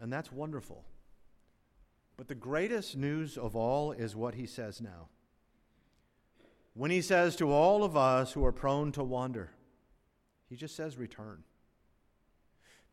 And 0.01 0.13
that's 0.13 0.33
wonderful. 0.33 0.85
But 2.17 2.27
the 2.29 2.35
greatest 2.35 2.97
news 2.97 3.37
of 3.37 3.55
all 3.55 3.93
is 3.93 4.17
what 4.17 4.35
he 4.35 4.47
says 4.47 4.81
now. 4.81 5.09
When 6.73 6.91
he 6.91 7.03
says 7.03 7.37
to 7.37 7.53
all 7.53 7.85
of 7.85 7.97
us 7.97 8.33
who 8.33 8.45
are 8.45 8.53
prone 8.53 8.93
to 8.93 9.05
wander, 9.05 9.51
he 10.49 10.57
just 10.57 10.75
says, 10.75 10.97
return. 10.97 11.45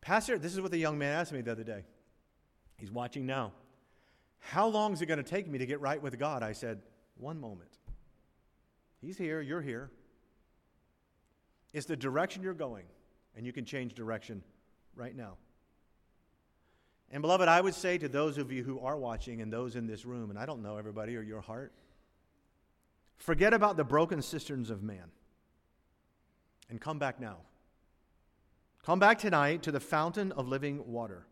Pastor, 0.02 0.38
this 0.38 0.52
is 0.52 0.60
what 0.60 0.70
the 0.70 0.78
young 0.78 0.98
man 0.98 1.18
asked 1.18 1.32
me 1.32 1.40
the 1.40 1.52
other 1.52 1.64
day. 1.64 1.84
He's 2.76 2.90
watching 2.90 3.24
now. 3.24 3.52
How 4.38 4.66
long 4.66 4.92
is 4.92 5.00
it 5.00 5.06
going 5.06 5.22
to 5.22 5.28
take 5.28 5.48
me 5.48 5.58
to 5.58 5.66
get 5.66 5.80
right 5.80 6.00
with 6.00 6.18
God? 6.18 6.42
I 6.42 6.52
said, 6.52 6.82
one 7.16 7.40
moment. 7.40 7.78
He's 9.00 9.16
here, 9.16 9.40
you're 9.40 9.62
here. 9.62 9.90
It's 11.72 11.86
the 11.86 11.96
direction 11.96 12.42
you're 12.42 12.54
going, 12.54 12.84
and 13.36 13.46
you 13.46 13.52
can 13.52 13.64
change 13.64 13.94
direction 13.94 14.42
right 14.94 15.16
now. 15.16 15.36
And, 17.10 17.20
beloved, 17.20 17.48
I 17.48 17.60
would 17.60 17.74
say 17.74 17.98
to 17.98 18.08
those 18.08 18.38
of 18.38 18.50
you 18.50 18.62
who 18.62 18.80
are 18.80 18.96
watching 18.96 19.42
and 19.42 19.52
those 19.52 19.76
in 19.76 19.86
this 19.86 20.04
room, 20.04 20.30
and 20.30 20.38
I 20.38 20.46
don't 20.46 20.62
know 20.62 20.76
everybody 20.76 21.16
or 21.16 21.22
your 21.22 21.40
heart, 21.40 21.72
forget 23.16 23.52
about 23.52 23.76
the 23.76 23.84
broken 23.84 24.22
cisterns 24.22 24.70
of 24.70 24.82
man 24.82 25.10
and 26.70 26.80
come 26.80 26.98
back 26.98 27.20
now. 27.20 27.36
Come 28.84 28.98
back 28.98 29.18
tonight 29.18 29.62
to 29.64 29.72
the 29.72 29.78
fountain 29.78 30.32
of 30.32 30.48
living 30.48 30.90
water. 30.90 31.26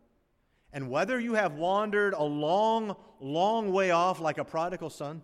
And 0.71 0.89
whether 0.89 1.19
you 1.19 1.33
have 1.33 1.55
wandered 1.55 2.13
a 2.13 2.23
long, 2.23 2.95
long 3.19 3.73
way 3.73 3.91
off 3.91 4.21
like 4.21 4.37
a 4.37 4.45
prodigal 4.45 4.89
son, 4.89 5.21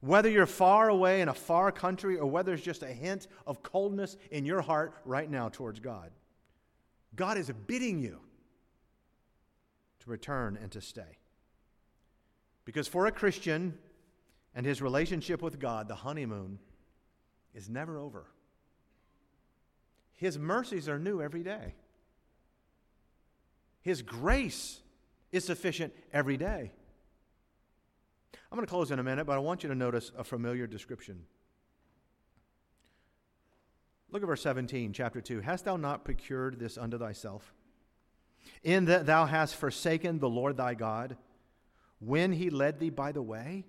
whether 0.00 0.28
you're 0.28 0.46
far 0.46 0.88
away 0.88 1.20
in 1.20 1.28
a 1.28 1.34
far 1.34 1.72
country, 1.72 2.18
or 2.18 2.26
whether 2.26 2.54
it's 2.54 2.62
just 2.62 2.82
a 2.82 2.92
hint 2.92 3.26
of 3.46 3.62
coldness 3.62 4.16
in 4.30 4.44
your 4.44 4.60
heart 4.60 4.94
right 5.04 5.28
now 5.30 5.48
towards 5.48 5.80
God, 5.80 6.10
God 7.16 7.36
is 7.36 7.50
bidding 7.66 7.98
you 7.98 8.20
to 10.00 10.10
return 10.10 10.58
and 10.60 10.70
to 10.72 10.80
stay. 10.80 11.18
Because 12.64 12.86
for 12.86 13.06
a 13.06 13.12
Christian 13.12 13.76
and 14.54 14.64
his 14.64 14.80
relationship 14.80 15.42
with 15.42 15.58
God, 15.58 15.88
the 15.88 15.94
honeymoon 15.94 16.58
is 17.54 17.68
never 17.68 17.98
over. 17.98 18.26
His 20.14 20.38
mercies 20.38 20.88
are 20.88 20.98
new 20.98 21.20
every 21.20 21.42
day. 21.42 21.74
His 23.80 24.02
grace 24.02 24.80
is 25.32 25.44
sufficient 25.44 25.94
every 26.12 26.36
day. 26.36 26.72
I'm 28.50 28.56
going 28.56 28.66
to 28.66 28.70
close 28.70 28.90
in 28.90 28.98
a 28.98 29.02
minute, 29.02 29.24
but 29.26 29.36
I 29.36 29.38
want 29.38 29.62
you 29.62 29.68
to 29.68 29.74
notice 29.74 30.12
a 30.16 30.24
familiar 30.24 30.66
description. 30.66 31.24
Look 34.10 34.22
at 34.22 34.26
verse 34.26 34.42
17, 34.42 34.92
chapter 34.92 35.20
2. 35.20 35.40
Hast 35.40 35.64
thou 35.66 35.76
not 35.76 36.04
procured 36.04 36.58
this 36.58 36.78
unto 36.78 36.98
thyself? 36.98 37.52
in 38.62 38.86
that 38.86 39.06
thou 39.06 39.26
hast 39.26 39.56
forsaken 39.56 40.18
the 40.18 40.28
Lord 40.28 40.56
thy 40.56 40.74
God 40.74 41.16
when 42.00 42.32
he 42.32 42.50
led 42.50 42.78
thee 42.78 42.90
by 42.90 43.12
the 43.12 43.22
way? 43.22 43.64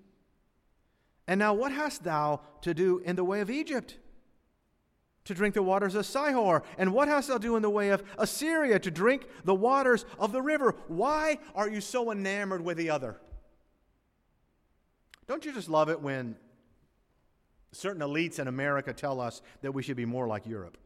And 1.28 1.39
now, 1.39 1.54
what 1.54 1.72
hast 1.72 2.04
thou 2.04 2.41
to 2.62 2.74
do 2.74 3.00
in 3.00 3.15
the 3.15 3.24
way 3.24 3.41
of 3.41 3.52
Egypt? 3.52 3.98
To 5.26 5.36
drink 5.36 5.54
the 5.54 5.62
waters 5.62 5.93
of 5.93 6.06
Sihor. 6.06 6.63
And 6.80 6.91
what 6.91 7.08
hast 7.08 7.28
thou 7.28 7.36
to 7.36 7.39
do 7.39 7.56
in 7.56 7.62
the 7.62 7.69
way 7.69 7.89
of 7.89 8.04
Assyria? 8.17 8.80
To 8.80 8.89
drink 8.89 9.28
the 9.43 9.54
waters 9.54 10.06
of 10.17 10.32
the 10.32 10.41
river. 10.41 10.76
Why 10.88 11.38
are 11.54 11.69
you 11.69 11.82
so 11.82 12.12
enamored 12.12 12.62
with 12.62 12.78
the 12.78 12.89
other? 12.89 13.19
Don't 15.30 15.46
you 15.46 15.54
just 15.54 15.70
love 15.70 15.89
it 15.89 16.02
when 16.02 16.36
certain 17.72 18.02
elites 18.02 18.39
in 18.39 18.50
America 18.50 18.92
tell 18.92 19.22
us 19.22 19.42
that 19.62 19.72
we 19.72 19.84
should 19.84 19.96
be 19.96 20.06
more 20.06 20.28
like 20.28 20.46
Europe? 20.46 20.78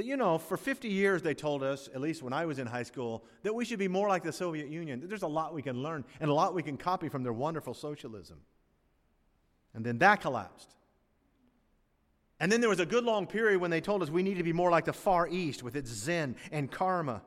that, 0.00 0.06
you 0.06 0.16
know, 0.16 0.38
for 0.38 0.56
50 0.56 0.88
years 0.88 1.20
they 1.20 1.34
told 1.34 1.62
us, 1.62 1.90
at 1.94 2.00
least 2.00 2.22
when 2.22 2.32
I 2.32 2.46
was 2.46 2.58
in 2.58 2.66
high 2.66 2.84
school, 2.84 3.22
that 3.42 3.54
we 3.54 3.66
should 3.66 3.78
be 3.78 3.86
more 3.86 4.08
like 4.08 4.22
the 4.22 4.32
Soviet 4.32 4.68
Union. 4.68 5.02
There's 5.06 5.24
a 5.24 5.28
lot 5.28 5.52
we 5.52 5.60
can 5.60 5.82
learn 5.82 6.06
and 6.20 6.30
a 6.30 6.32
lot 6.32 6.54
we 6.54 6.62
can 6.62 6.78
copy 6.78 7.10
from 7.10 7.22
their 7.22 7.34
wonderful 7.34 7.74
socialism. 7.74 8.38
And 9.74 9.84
then 9.84 9.98
that 9.98 10.22
collapsed. 10.22 10.74
And 12.40 12.50
then 12.50 12.62
there 12.62 12.70
was 12.70 12.80
a 12.80 12.86
good 12.86 13.04
long 13.04 13.26
period 13.26 13.60
when 13.60 13.70
they 13.70 13.82
told 13.82 14.02
us 14.02 14.08
we 14.08 14.22
need 14.22 14.38
to 14.38 14.42
be 14.42 14.54
more 14.54 14.70
like 14.70 14.86
the 14.86 14.94
Far 14.94 15.28
East 15.28 15.62
with 15.62 15.76
its 15.76 15.90
Zen 15.90 16.34
and 16.50 16.70
karma. 16.70 17.20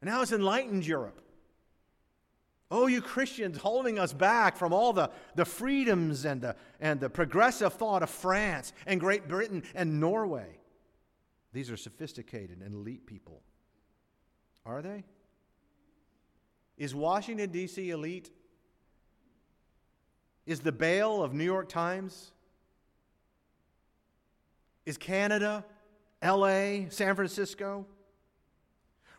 And 0.00 0.08
now 0.08 0.22
it's 0.22 0.32
enlightened 0.32 0.86
Europe. 0.86 1.20
Oh, 2.70 2.86
you 2.86 3.00
Christians 3.00 3.56
holding 3.56 3.98
us 3.98 4.12
back 4.12 4.56
from 4.56 4.74
all 4.74 4.92
the, 4.92 5.10
the 5.34 5.44
freedoms 5.44 6.26
and 6.26 6.42
the, 6.42 6.56
and 6.80 7.00
the 7.00 7.08
progressive 7.08 7.72
thought 7.72 8.02
of 8.02 8.10
France 8.10 8.72
and 8.86 9.00
Great 9.00 9.26
Britain 9.26 9.62
and 9.74 10.00
Norway. 10.00 10.58
These 11.52 11.70
are 11.70 11.78
sophisticated 11.78 12.60
and 12.60 12.74
elite 12.74 13.06
people. 13.06 13.42
Are 14.66 14.82
they? 14.82 15.04
Is 16.76 16.94
Washington, 16.94 17.50
D.C. 17.50 17.90
elite? 17.90 18.30
Is 20.44 20.60
the 20.60 20.72
Bale 20.72 21.22
of 21.22 21.32
New 21.32 21.44
York 21.44 21.70
Times? 21.70 22.32
Is 24.84 24.98
Canada, 24.98 25.64
LA, 26.22 26.88
San 26.90 27.14
Francisco? 27.14 27.86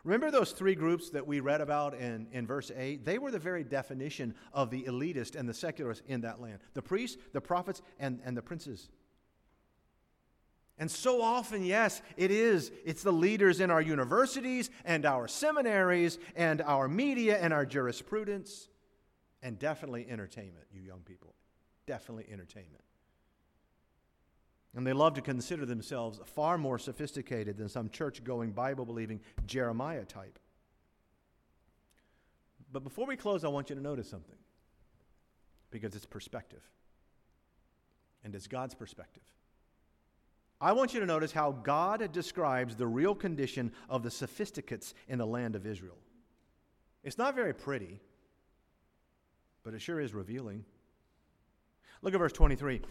Remember 0.02 0.30
those 0.30 0.52
three 0.52 0.74
groups 0.74 1.10
that 1.10 1.26
we 1.26 1.40
read 1.40 1.60
about 1.60 1.94
in, 1.94 2.26
in 2.32 2.46
verse 2.46 2.70
8? 2.74 3.04
They 3.04 3.18
were 3.18 3.30
the 3.30 3.38
very 3.38 3.64
definition 3.64 4.34
of 4.52 4.70
the 4.70 4.84
elitist 4.84 5.36
and 5.36 5.48
the 5.48 5.54
secularist 5.54 6.02
in 6.06 6.22
that 6.22 6.40
land 6.40 6.60
the 6.74 6.82
priests, 6.82 7.18
the 7.32 7.40
prophets, 7.40 7.82
and, 7.98 8.20
and 8.24 8.36
the 8.36 8.42
princes. 8.42 8.88
And 10.78 10.90
so 10.90 11.20
often, 11.20 11.62
yes, 11.62 12.00
it 12.16 12.30
is. 12.30 12.72
It's 12.86 13.02
the 13.02 13.12
leaders 13.12 13.60
in 13.60 13.70
our 13.70 13.82
universities 13.82 14.70
and 14.86 15.04
our 15.04 15.28
seminaries 15.28 16.18
and 16.34 16.62
our 16.62 16.88
media 16.88 17.38
and 17.38 17.52
our 17.52 17.66
jurisprudence 17.66 18.68
and 19.42 19.58
definitely 19.58 20.06
entertainment, 20.08 20.64
you 20.72 20.80
young 20.80 21.00
people. 21.00 21.34
Definitely 21.86 22.28
entertainment. 22.32 22.82
And 24.74 24.86
they 24.86 24.92
love 24.92 25.14
to 25.14 25.20
consider 25.20 25.66
themselves 25.66 26.20
far 26.26 26.56
more 26.56 26.78
sophisticated 26.78 27.56
than 27.56 27.68
some 27.68 27.90
church 27.90 28.22
going, 28.22 28.52
Bible 28.52 28.84
believing 28.84 29.20
Jeremiah 29.46 30.04
type. 30.04 30.38
But 32.72 32.84
before 32.84 33.06
we 33.06 33.16
close, 33.16 33.44
I 33.44 33.48
want 33.48 33.68
you 33.68 33.74
to 33.74 33.82
notice 33.82 34.08
something 34.08 34.36
because 35.70 35.94
it's 35.96 36.06
perspective. 36.06 36.62
And 38.22 38.34
it's 38.34 38.46
God's 38.46 38.74
perspective. 38.74 39.24
I 40.60 40.72
want 40.72 40.92
you 40.92 41.00
to 41.00 41.06
notice 41.06 41.32
how 41.32 41.52
God 41.52 42.12
describes 42.12 42.76
the 42.76 42.86
real 42.86 43.14
condition 43.14 43.72
of 43.88 44.02
the 44.02 44.10
sophisticates 44.10 44.94
in 45.08 45.18
the 45.18 45.26
land 45.26 45.56
of 45.56 45.66
Israel. 45.66 45.96
It's 47.02 47.16
not 47.16 47.34
very 47.34 47.54
pretty, 47.54 47.98
but 49.64 49.72
it 49.72 49.80
sure 49.80 50.00
is 50.00 50.12
revealing. 50.12 50.64
Look 52.02 52.12
at 52.12 52.18
verse 52.18 52.32
23. 52.32 52.82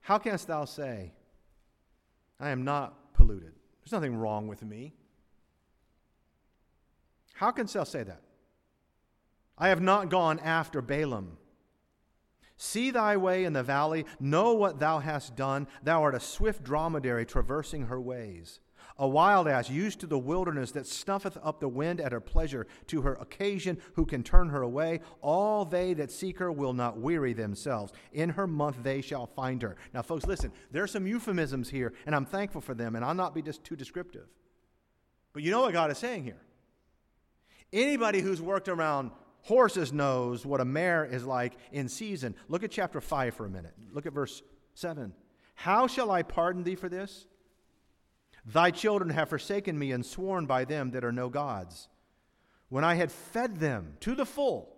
How 0.00 0.18
canst 0.18 0.46
thou 0.46 0.64
say, 0.64 1.12
I 2.40 2.50
am 2.50 2.64
not 2.64 3.14
polluted? 3.14 3.52
There's 3.80 3.92
nothing 3.92 4.16
wrong 4.16 4.48
with 4.48 4.62
me. 4.62 4.94
How 7.34 7.50
canst 7.50 7.74
thou 7.74 7.84
say 7.84 8.02
that? 8.02 8.22
I 9.56 9.68
have 9.68 9.80
not 9.80 10.10
gone 10.10 10.38
after 10.40 10.80
Baalim. 10.80 11.30
See 12.56 12.90
thy 12.90 13.16
way 13.16 13.44
in 13.44 13.52
the 13.52 13.62
valley, 13.62 14.04
know 14.18 14.52
what 14.54 14.80
thou 14.80 14.98
hast 14.98 15.36
done. 15.36 15.68
Thou 15.82 16.02
art 16.02 16.14
a 16.14 16.20
swift 16.20 16.64
dromedary 16.64 17.24
traversing 17.24 17.86
her 17.86 18.00
ways. 18.00 18.60
A 19.00 19.06
wild 19.06 19.46
ass 19.46 19.70
used 19.70 20.00
to 20.00 20.08
the 20.08 20.18
wilderness 20.18 20.72
that 20.72 20.86
snuffeth 20.86 21.38
up 21.42 21.60
the 21.60 21.68
wind 21.68 22.00
at 22.00 22.10
her 22.10 22.20
pleasure, 22.20 22.66
to 22.88 23.02
her 23.02 23.14
occasion, 23.14 23.78
who 23.94 24.04
can 24.04 24.24
turn 24.24 24.48
her 24.48 24.62
away. 24.62 25.00
All 25.20 25.64
they 25.64 25.94
that 25.94 26.10
seek 26.10 26.38
her 26.38 26.50
will 26.50 26.72
not 26.72 26.98
weary 26.98 27.32
themselves. 27.32 27.92
In 28.12 28.30
her 28.30 28.48
month 28.48 28.82
they 28.82 29.00
shall 29.00 29.26
find 29.26 29.62
her. 29.62 29.76
Now, 29.94 30.02
folks, 30.02 30.26
listen, 30.26 30.52
there 30.72 30.82
are 30.82 30.88
some 30.88 31.06
euphemisms 31.06 31.70
here, 31.70 31.92
and 32.06 32.14
I'm 32.14 32.24
thankful 32.24 32.60
for 32.60 32.74
them, 32.74 32.96
and 32.96 33.04
I'll 33.04 33.14
not 33.14 33.34
be 33.34 33.42
just 33.42 33.62
too 33.62 33.76
descriptive. 33.76 34.26
But 35.32 35.44
you 35.44 35.52
know 35.52 35.60
what 35.60 35.72
God 35.72 35.92
is 35.92 35.98
saying 35.98 36.24
here? 36.24 36.42
Anybody 37.72 38.20
who's 38.20 38.42
worked 38.42 38.68
around 38.68 39.12
horses 39.42 39.92
knows 39.92 40.44
what 40.44 40.60
a 40.60 40.64
mare 40.64 41.04
is 41.04 41.24
like 41.24 41.52
in 41.70 41.88
season. 41.88 42.34
Look 42.48 42.64
at 42.64 42.72
chapter 42.72 43.00
5 43.00 43.34
for 43.34 43.46
a 43.46 43.50
minute. 43.50 43.74
Look 43.92 44.06
at 44.06 44.12
verse 44.12 44.42
7. 44.74 45.12
How 45.54 45.86
shall 45.86 46.10
I 46.10 46.22
pardon 46.22 46.64
thee 46.64 46.74
for 46.74 46.88
this? 46.88 47.26
Thy 48.52 48.70
children 48.70 49.10
have 49.10 49.28
forsaken 49.28 49.78
me 49.78 49.92
and 49.92 50.04
sworn 50.04 50.46
by 50.46 50.64
them 50.64 50.92
that 50.92 51.04
are 51.04 51.12
no 51.12 51.28
gods. 51.28 51.88
When 52.70 52.82
I 52.82 52.94
had 52.94 53.12
fed 53.12 53.58
them 53.58 53.96
to 54.00 54.14
the 54.14 54.24
full, 54.24 54.74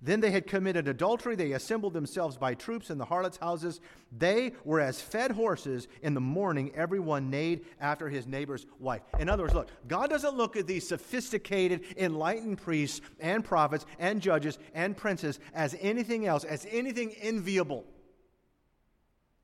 then 0.00 0.20
they 0.20 0.30
had 0.30 0.46
committed 0.46 0.86
adultery. 0.86 1.34
They 1.34 1.52
assembled 1.52 1.92
themselves 1.92 2.36
by 2.36 2.54
troops 2.54 2.90
in 2.90 2.98
the 2.98 3.04
harlots' 3.04 3.38
houses. 3.38 3.80
They 4.16 4.52
were 4.64 4.78
as 4.78 5.00
fed 5.00 5.32
horses. 5.32 5.88
In 6.02 6.14
the 6.14 6.20
morning, 6.20 6.70
everyone 6.74 7.30
neighed 7.30 7.64
after 7.80 8.08
his 8.08 8.26
neighbor's 8.26 8.66
wife. 8.78 9.02
In 9.18 9.28
other 9.28 9.44
words, 9.44 9.54
look, 9.54 9.70
God 9.88 10.10
doesn't 10.10 10.36
look 10.36 10.56
at 10.56 10.66
these 10.66 10.86
sophisticated, 10.86 11.82
enlightened 11.96 12.58
priests 12.58 13.00
and 13.18 13.44
prophets 13.44 13.86
and 13.98 14.20
judges 14.20 14.58
and 14.72 14.96
princes 14.96 15.40
as 15.52 15.74
anything 15.80 16.26
else, 16.26 16.44
as 16.44 16.66
anything 16.70 17.12
enviable, 17.20 17.84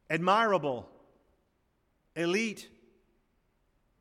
admirable, 0.09 0.89
elite. 2.15 2.69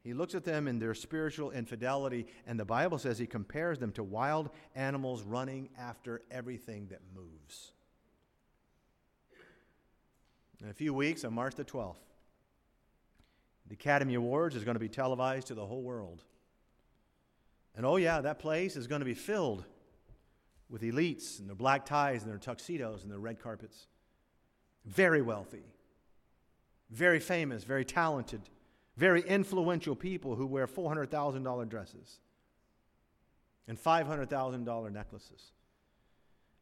He 0.04 0.14
looks 0.14 0.36
at 0.36 0.44
them 0.44 0.68
in 0.68 0.80
their 0.80 0.94
spiritual 0.94 1.52
infidelity, 1.52 2.28
and 2.46 2.60
the 2.60 2.66
Bible 2.66 2.98
says 2.98 3.18
he 3.18 3.26
compares 3.26 3.80
them 3.80 3.94
to 3.94 4.04
wild 4.04 4.50
animals 4.76 5.24
running 5.24 5.70
after 5.80 6.22
everything 6.30 6.88
that 6.90 7.00
moves. 7.16 7.72
In 10.62 10.70
a 10.70 10.74
few 10.74 10.94
weeks, 10.94 11.24
on 11.24 11.34
March 11.34 11.56
the 11.56 11.64
12th, 11.64 11.96
the 13.68 13.76
Academy 13.76 14.16
Awards 14.16 14.58
is 14.58 14.66
going 14.66 14.76
to 14.76 14.80
be 14.80 14.90
televised 14.90 15.48
to 15.48 15.56
the 15.56 15.66
whole 15.66 15.82
world. 15.82 16.22
And 17.76 17.86
oh, 17.86 17.96
yeah, 17.96 18.20
that 18.22 18.40
place 18.40 18.76
is 18.76 18.88
going 18.88 19.00
to 19.00 19.06
be 19.06 19.14
filled 19.14 19.64
with 20.70 20.82
elites 20.82 21.40
and 21.40 21.48
their 21.48 21.56
black 21.56 21.86
ties 21.86 22.24
and 22.24 22.32
their 22.32 22.40
tuxedos 22.40 23.04
and 23.04 23.12
their 23.12 23.20
red 23.20 23.42
carpets. 23.42 23.88
Very 24.86 25.22
wealthy, 25.22 25.64
very 26.90 27.22
famous, 27.22 27.64
very 27.64 27.86
talented 27.86 28.42
very 28.96 29.22
influential 29.22 29.96
people 29.96 30.36
who 30.36 30.46
wear 30.46 30.68
$400,000 30.68 31.70
dresses 31.70 32.20
and 33.68 33.82
$500,000 33.82 34.92
necklaces. 34.92 35.52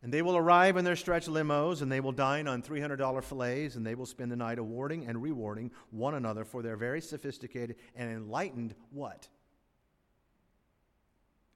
And 0.03 0.11
they 0.11 0.21
will 0.21 0.37
arrive 0.37 0.77
in 0.77 0.85
their 0.85 0.95
stretch 0.95 1.27
limos 1.27 1.81
and 1.81 1.91
they 1.91 1.99
will 1.99 2.11
dine 2.11 2.47
on 2.47 2.63
$300 2.63 3.23
fillets 3.23 3.75
and 3.75 3.85
they 3.85 3.95
will 3.95 4.05
spend 4.05 4.31
the 4.31 4.35
night 4.35 4.57
awarding 4.57 5.05
and 5.05 5.21
rewarding 5.21 5.71
one 5.91 6.15
another 6.15 6.43
for 6.43 6.63
their 6.63 6.75
very 6.75 7.01
sophisticated 7.01 7.75
and 7.95 8.09
enlightened 8.09 8.73
what? 8.91 9.27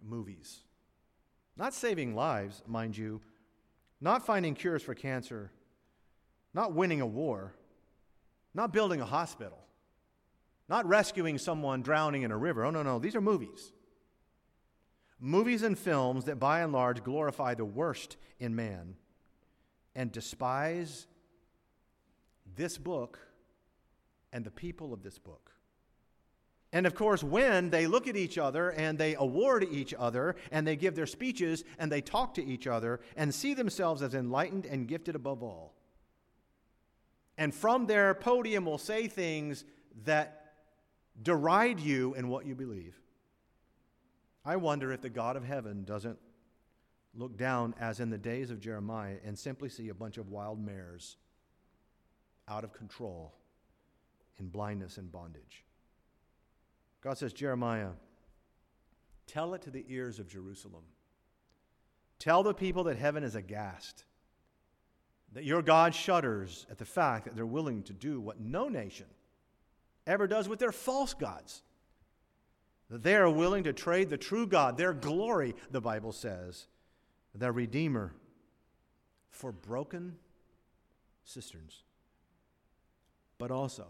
Movies. 0.04 0.60
Not 1.58 1.74
saving 1.74 2.16
lives, 2.16 2.62
mind 2.68 2.96
you, 2.98 3.22
not 4.02 4.26
finding 4.26 4.54
cures 4.54 4.84
for 4.84 4.94
cancer, 4.94 5.52
not 6.54 6.74
winning 6.74 7.02
a 7.02 7.08
war, 7.08 7.54
not 8.54 8.74
building 8.74 9.02
a 9.02 9.06
hospital 9.06 9.66
not 10.67 10.88
rescuing 10.88 11.38
someone 11.38 11.82
drowning 11.82 12.23
in 12.23 12.32
a 12.32 12.38
river. 12.38 12.65
Oh, 12.65 12.71
no, 12.71 12.84
no. 12.84 12.99
These 12.99 13.15
are 13.15 13.21
movies. 13.21 13.71
Movies 15.19 15.63
and 15.63 15.78
films 15.78 16.25
that 16.25 16.39
by 16.39 16.62
and 16.62 16.73
large 16.73 17.04
glorify 17.04 17.54
the 17.54 17.65
worst 17.65 18.17
in 18.39 18.56
man 18.56 18.95
and 19.95 20.12
despise 20.12 21.08
this 22.56 22.78
book 22.78 23.19
and 24.34 24.43
the 24.43 24.51
people 24.51 24.93
of 24.93 25.04
this 25.04 25.17
book. 25.17 25.51
And 26.73 26.86
of 26.86 26.93
course, 26.93 27.23
when 27.23 27.69
they 27.69 27.88
look 27.88 28.08
at 28.08 28.17
each 28.17 28.38
other 28.38 28.71
and 28.71 28.97
they 28.97 29.15
award 29.15 29.65
each 29.71 29.93
other 29.97 30.36
and 30.51 30.67
they 30.67 30.75
give 30.75 30.93
their 30.93 31.06
speeches 31.06 31.63
and 31.80 31.89
they 31.89 32.01
talk 32.01 32.34
to 32.34 32.43
each 32.43 32.67
other 32.67 32.99
and 33.15 33.34
see 33.34 33.54
themselves 33.54 34.01
as 34.01 34.13
enlightened 34.13 34.65
and 34.65 34.88
gifted 34.88 35.15
above 35.15 35.41
all, 35.41 35.73
and 37.38 37.54
from 37.54 37.86
their 37.86 38.13
podium 38.13 38.65
will 38.65 38.78
say 38.78 39.08
things 39.08 39.63
that 40.04 40.45
deride 41.21 41.80
you 41.80 42.13
in 42.15 42.28
what 42.28 42.45
you 42.45 42.56
believe. 42.56 42.99
I 44.43 44.58
wonder 44.58 44.91
if 44.91 45.01
the 45.01 45.10
God 45.10 45.36
of 45.36 45.43
heaven 45.43 45.84
doesn't 45.84 46.19
look 47.15 47.38
down, 47.38 47.73
as 47.80 47.99
in 47.99 48.10
the 48.10 48.17
days 48.17 48.51
of 48.51 48.60
Jeremiah, 48.60 49.17
and 49.23 49.38
simply 49.38 49.69
see 49.69 49.89
a 49.89 49.93
bunch 49.93 50.17
of 50.17 50.30
wild 50.30 50.63
mares 50.63 51.17
out 52.47 52.63
of 52.63 52.73
control 52.73 53.34
in 54.38 54.49
blindness 54.49 54.97
and 54.97 55.12
bondage. 55.12 55.63
God 57.01 57.17
says, 57.17 57.34
Jeremiah, 57.34 57.91
tell 59.28 59.54
it 59.54 59.62
to 59.63 59.71
the 59.71 59.86
ears 59.88 60.19
of 60.19 60.28
Jerusalem. 60.28 60.84
Tell 62.19 62.43
the 62.43 62.54
people 62.54 62.84
that 62.86 62.97
heaven 62.97 63.23
is 63.23 63.36
aghast, 63.36 64.04
that 65.34 65.43
your 65.43 65.62
God 65.62 65.95
shudders 65.95 66.65
at 66.69 66.78
the 66.78 66.86
fact 66.86 67.25
that 67.25 67.36
they're 67.36 67.45
willing 67.45 67.84
to 67.84 67.93
do 67.93 68.19
what 68.19 68.39
no 68.39 68.67
nation 68.67 69.08
ever 70.08 70.28
does 70.28 70.48
with 70.48 70.60
their 70.60 70.72
false 70.72 71.13
gods. 71.13 71.63
They 72.89 73.15
are 73.15 73.30
willing 73.30 73.63
to 73.63 73.74
trade 73.74 74.10
the 74.10 74.18
true 74.18 74.46
God, 74.46 74.78
their 74.78 74.94
glory, 74.94 75.56
the 75.72 75.82
Bible 75.82 76.12
says, 76.12 76.68
their 77.34 77.52
Redeemer, 77.52 78.13
for 79.30 79.52
broken 79.52 80.15
cisterns. 81.24 81.84
But 83.38 83.52
also, 83.52 83.88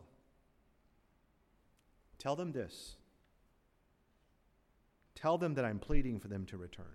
tell 2.18 2.36
them 2.36 2.51
this. 2.51 2.95
Tell 5.13 5.38
them 5.38 5.53
that 5.55 5.66
I'm 5.66 5.80
pleading 5.80 6.20
for 6.20 6.28
them 6.28 6.45
to 6.47 6.57
return. 6.57 6.86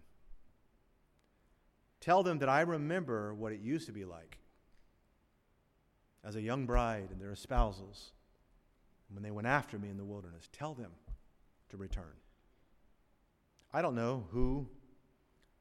Tell 2.01 2.23
them 2.23 2.39
that 2.39 2.49
I 2.49 2.63
remember 2.63 3.35
what 3.35 3.53
it 3.53 3.61
used 3.61 3.87
to 3.87 3.93
be 3.93 4.05
like 4.05 4.39
as 6.25 6.35
a 6.35 6.41
young 6.41 6.67
bride 6.67 7.09
and 7.11 7.21
their 7.21 7.33
espousals 7.33 8.11
when 9.13 9.23
they 9.23 9.31
went 9.31 9.47
after 9.47 9.79
me 9.79 9.89
in 9.89 9.97
the 9.97 10.05
wilderness. 10.05 10.49
Tell 10.53 10.75
them 10.75 10.91
to 11.71 11.77
return. 11.77 12.15
I 13.73 13.83
don't 13.83 13.95
know 13.95 14.25
who 14.31 14.69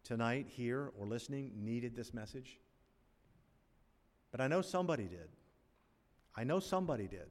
tonight, 0.03 0.47
here, 0.49 0.91
or 0.97 1.05
listening 1.05 1.51
needed 1.55 1.95
this 1.95 2.13
message, 2.13 2.59
but 4.31 4.41
I 4.41 4.47
know 4.47 4.61
somebody 4.61 5.03
did. 5.03 5.29
I 6.35 6.43
know 6.43 6.59
somebody 6.59 7.07
did. 7.07 7.27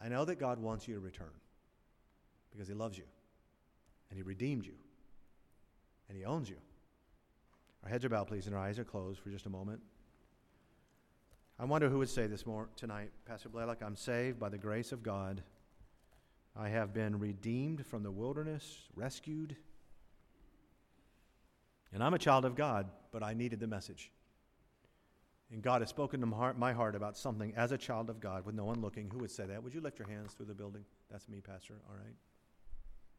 I 0.00 0.08
know 0.08 0.24
that 0.24 0.36
God 0.36 0.58
wants 0.58 0.86
you 0.86 0.94
to 0.94 1.00
return 1.00 1.32
because 2.50 2.68
He 2.68 2.74
loves 2.74 2.98
you 2.98 3.04
and 4.10 4.16
He 4.16 4.22
redeemed 4.22 4.66
you 4.66 4.74
and 6.08 6.16
He 6.16 6.24
owns 6.24 6.48
you. 6.48 6.56
Our 7.84 7.90
heads 7.90 8.04
are 8.04 8.08
bowed, 8.08 8.26
please, 8.28 8.46
and 8.46 8.54
our 8.54 8.62
eyes 8.62 8.78
are 8.78 8.84
closed 8.84 9.20
for 9.20 9.30
just 9.30 9.46
a 9.46 9.50
moment. 9.50 9.80
I 11.58 11.64
wonder 11.64 11.88
who 11.88 11.98
would 11.98 12.10
say 12.10 12.26
this 12.26 12.44
more 12.44 12.68
tonight, 12.76 13.10
Pastor 13.24 13.48
Blaylock, 13.48 13.82
I'm 13.82 13.96
saved 13.96 14.38
by 14.38 14.50
the 14.50 14.58
grace 14.58 14.92
of 14.92 15.02
God. 15.02 15.42
I 16.54 16.68
have 16.68 16.92
been 16.92 17.18
redeemed 17.18 17.86
from 17.86 18.02
the 18.02 18.10
wilderness, 18.10 18.82
rescued. 18.94 19.56
And 21.94 22.04
I'm 22.04 22.12
a 22.12 22.18
child 22.18 22.44
of 22.44 22.56
God, 22.56 22.90
but 23.10 23.22
I 23.22 23.32
needed 23.32 23.60
the 23.60 23.66
message. 23.66 24.10
And 25.50 25.62
God 25.62 25.80
has 25.80 25.88
spoken 25.88 26.20
to 26.20 26.26
my 26.26 26.72
heart 26.74 26.94
about 26.94 27.16
something 27.16 27.54
as 27.56 27.72
a 27.72 27.78
child 27.78 28.10
of 28.10 28.20
God 28.20 28.44
with 28.44 28.54
no 28.54 28.64
one 28.64 28.82
looking. 28.82 29.08
Who 29.10 29.18
would 29.20 29.30
say 29.30 29.46
that? 29.46 29.62
Would 29.62 29.72
you 29.72 29.80
lift 29.80 29.98
your 29.98 30.08
hands 30.08 30.34
through 30.34 30.46
the 30.46 30.54
building? 30.54 30.84
That's 31.10 31.28
me, 31.28 31.40
Pastor. 31.40 31.74
All 31.88 31.94
right. 31.94 32.16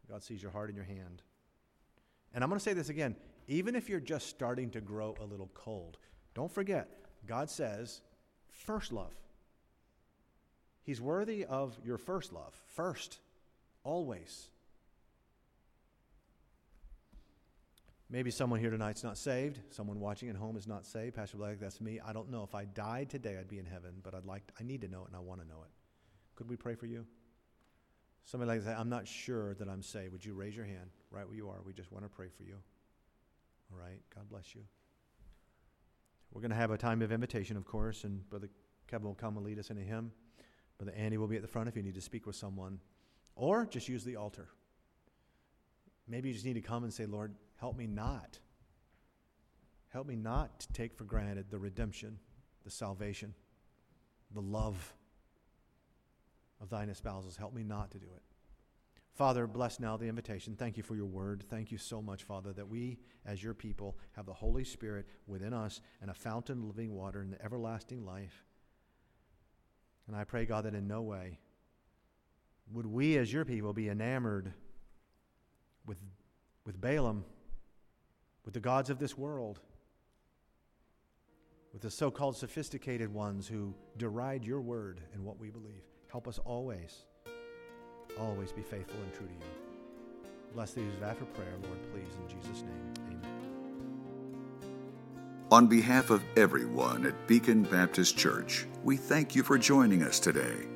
God 0.07 0.23
sees 0.23 0.43
your 0.43 0.51
heart 0.51 0.69
and 0.69 0.75
your 0.75 0.85
hand. 0.85 1.23
And 2.33 2.43
I'm 2.43 2.49
going 2.49 2.59
to 2.59 2.63
say 2.63 2.73
this 2.73 2.89
again. 2.89 3.15
Even 3.47 3.75
if 3.75 3.89
you're 3.89 3.99
just 3.99 4.27
starting 4.27 4.69
to 4.71 4.81
grow 4.81 5.15
a 5.21 5.25
little 5.25 5.49
cold, 5.53 5.97
don't 6.35 6.51
forget, 6.51 6.89
God 7.25 7.49
says, 7.49 8.01
first 8.57 8.91
love. 8.91 9.13
He's 10.83 11.01
worthy 11.01 11.45
of 11.45 11.77
your 11.83 11.97
first 11.97 12.31
love, 12.31 12.53
first, 12.67 13.19
always. 13.83 14.47
Maybe 18.09 18.31
someone 18.31 18.61
here 18.61 18.69
tonight's 18.69 19.03
not 19.03 19.17
saved. 19.17 19.59
Someone 19.69 19.99
watching 19.99 20.29
at 20.29 20.37
home 20.37 20.55
is 20.55 20.65
not 20.65 20.85
saved. 20.85 21.15
Pastor 21.15 21.37
Black, 21.37 21.59
that's 21.59 21.81
me. 21.81 21.99
I 21.99 22.13
don't 22.13 22.31
know. 22.31 22.43
If 22.43 22.55
I 22.55 22.63
died 22.63 23.09
today, 23.09 23.37
I'd 23.37 23.49
be 23.49 23.59
in 23.59 23.65
heaven, 23.65 23.95
but 24.01 24.13
I'd 24.13 24.25
like, 24.25 24.43
I 24.57 24.63
need 24.63 24.79
to 24.81 24.87
know 24.87 25.01
it 25.01 25.07
and 25.07 25.15
I 25.15 25.19
want 25.19 25.41
to 25.41 25.47
know 25.47 25.61
it. 25.63 25.71
Could 26.35 26.49
we 26.49 26.55
pray 26.55 26.75
for 26.75 26.85
you? 26.85 27.05
Somebody 28.23 28.49
like 28.51 28.65
that, 28.65 28.79
I'm 28.79 28.89
not 28.89 29.07
sure 29.07 29.55
that 29.55 29.67
I'm 29.67 29.81
saved. 29.81 30.13
Would 30.13 30.23
you 30.23 30.33
raise 30.33 30.55
your 30.55 30.65
hand 30.65 30.89
right 31.11 31.27
where 31.27 31.35
you 31.35 31.49
are? 31.49 31.57
We 31.65 31.73
just 31.73 31.91
want 31.91 32.05
to 32.05 32.09
pray 32.09 32.27
for 32.37 32.43
you. 32.43 32.55
All 33.73 33.79
right. 33.79 33.99
God 34.15 34.29
bless 34.29 34.55
you. 34.55 34.61
We're 36.31 36.41
going 36.41 36.51
to 36.51 36.57
have 36.57 36.71
a 36.71 36.77
time 36.77 37.01
of 37.01 37.11
invitation, 37.11 37.57
of 37.57 37.65
course, 37.65 38.03
and 38.03 38.27
Brother 38.29 38.49
Kevin 38.87 39.07
will 39.07 39.15
come 39.15 39.37
and 39.37 39.45
lead 39.45 39.59
us 39.59 39.69
in 39.69 39.77
a 39.77 39.81
hymn. 39.81 40.11
Brother 40.77 40.93
Andy 40.95 41.17
will 41.17 41.27
be 41.27 41.35
at 41.35 41.41
the 41.41 41.47
front 41.47 41.67
if 41.67 41.75
you 41.75 41.83
need 41.83 41.95
to 41.95 42.01
speak 42.01 42.25
with 42.25 42.35
someone. 42.35 42.79
Or 43.35 43.65
just 43.65 43.87
use 43.87 44.03
the 44.03 44.15
altar. 44.15 44.47
Maybe 46.07 46.29
you 46.29 46.33
just 46.33 46.45
need 46.45 46.53
to 46.53 46.61
come 46.61 46.83
and 46.83 46.93
say, 46.93 47.05
Lord, 47.05 47.33
help 47.59 47.77
me 47.77 47.87
not. 47.87 48.39
Help 49.89 50.07
me 50.07 50.15
not 50.15 50.59
to 50.61 50.73
take 50.73 50.95
for 50.95 51.03
granted 51.03 51.49
the 51.49 51.57
redemption, 51.57 52.19
the 52.63 52.71
salvation, 52.71 53.33
the 54.33 54.41
love 54.41 54.93
of 56.61 56.69
thine 56.69 56.89
espousals. 56.89 57.37
Help 57.37 57.53
me 57.53 57.63
not 57.63 57.91
to 57.91 57.97
do 57.97 58.07
it. 58.15 58.21
Father, 59.17 59.47
bless 59.47 59.79
now 59.79 59.97
the 59.97 60.05
invitation. 60.05 60.55
Thank 60.55 60.77
you 60.77 60.83
for 60.83 60.95
your 60.95 61.07
word. 61.07 61.43
Thank 61.49 61.71
you 61.71 61.79
so 61.79 62.03
much, 62.03 62.21
Father, 62.21 62.53
that 62.53 62.67
we, 62.67 62.99
as 63.25 63.41
your 63.41 63.55
people, 63.55 63.97
have 64.11 64.27
the 64.27 64.33
Holy 64.33 64.63
Spirit 64.63 65.07
within 65.25 65.55
us 65.55 65.81
and 66.03 66.11
a 66.11 66.13
fountain 66.13 66.59
of 66.59 66.65
living 66.65 66.93
water 66.93 67.21
and 67.21 67.33
the 67.33 67.43
everlasting 67.43 68.05
life. 68.05 68.45
And 70.05 70.15
I 70.15 70.23
pray, 70.23 70.45
God, 70.45 70.65
that 70.65 70.75
in 70.75 70.87
no 70.87 71.01
way 71.01 71.39
would 72.71 72.85
we, 72.85 73.17
as 73.17 73.33
your 73.33 73.43
people, 73.43 73.73
be 73.73 73.89
enamored 73.89 74.53
with, 75.87 75.97
with 76.63 76.79
Baalim, 76.79 77.23
with 78.45 78.53
the 78.53 78.59
gods 78.59 78.91
of 78.91 78.99
this 78.99 79.17
world, 79.17 79.59
with 81.73 81.81
the 81.81 81.89
so 81.89 82.11
called 82.11 82.37
sophisticated 82.37 83.11
ones 83.11 83.47
who 83.47 83.73
deride 83.97 84.45
your 84.45 84.61
word 84.61 85.01
and 85.15 85.25
what 85.25 85.39
we 85.39 85.49
believe. 85.49 85.81
Help 86.11 86.27
us 86.27 86.37
always 86.45 87.05
always 88.19 88.51
be 88.51 88.61
faithful 88.61 88.99
and 89.01 89.13
true 89.13 89.27
to 89.27 89.33
you. 89.33 89.39
Bless 90.53 90.73
these 90.73 91.01
after 91.03 91.25
prayer, 91.25 91.55
Lord, 91.63 91.81
please, 91.91 92.13
in 92.21 92.27
Jesus' 92.27 92.61
name. 92.63 92.93
Amen. 93.07 93.31
On 95.51 95.67
behalf 95.67 96.09
of 96.09 96.23
everyone 96.35 97.05
at 97.05 97.27
Beacon 97.27 97.63
Baptist 97.63 98.17
Church, 98.17 98.65
we 98.83 98.97
thank 98.97 99.35
you 99.35 99.43
for 99.43 99.57
joining 99.57 100.03
us 100.03 100.19
today. 100.19 100.67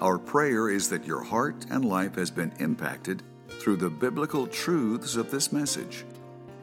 Our 0.00 0.18
prayer 0.18 0.68
is 0.70 0.88
that 0.90 1.06
your 1.06 1.22
heart 1.22 1.66
and 1.70 1.84
life 1.84 2.16
has 2.16 2.30
been 2.30 2.52
impacted 2.58 3.22
through 3.48 3.76
the 3.76 3.90
biblical 3.90 4.46
truths 4.46 5.16
of 5.16 5.30
this 5.30 5.52
message. 5.52 6.04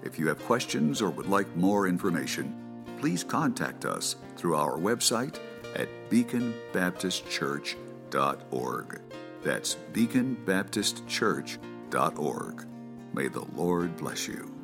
If 0.04 0.20
you 0.20 0.28
have 0.28 0.46
questions 0.46 1.02
or 1.02 1.10
would 1.10 1.28
like 1.28 1.56
more 1.56 1.88
information, 1.88 2.54
please 3.00 3.24
contact 3.24 3.86
us 3.86 4.18
through 4.38 4.56
our 4.56 4.78
website 4.78 5.40
at 5.76 5.90
beaconbaptistchurch.org. 6.10 9.02
That's 9.46 9.78
beaconbaptistchurch.org. 9.94 12.68
May 13.14 13.28
the 13.28 13.46
Lord 13.56 13.96
bless 13.96 14.28
you. 14.28 14.55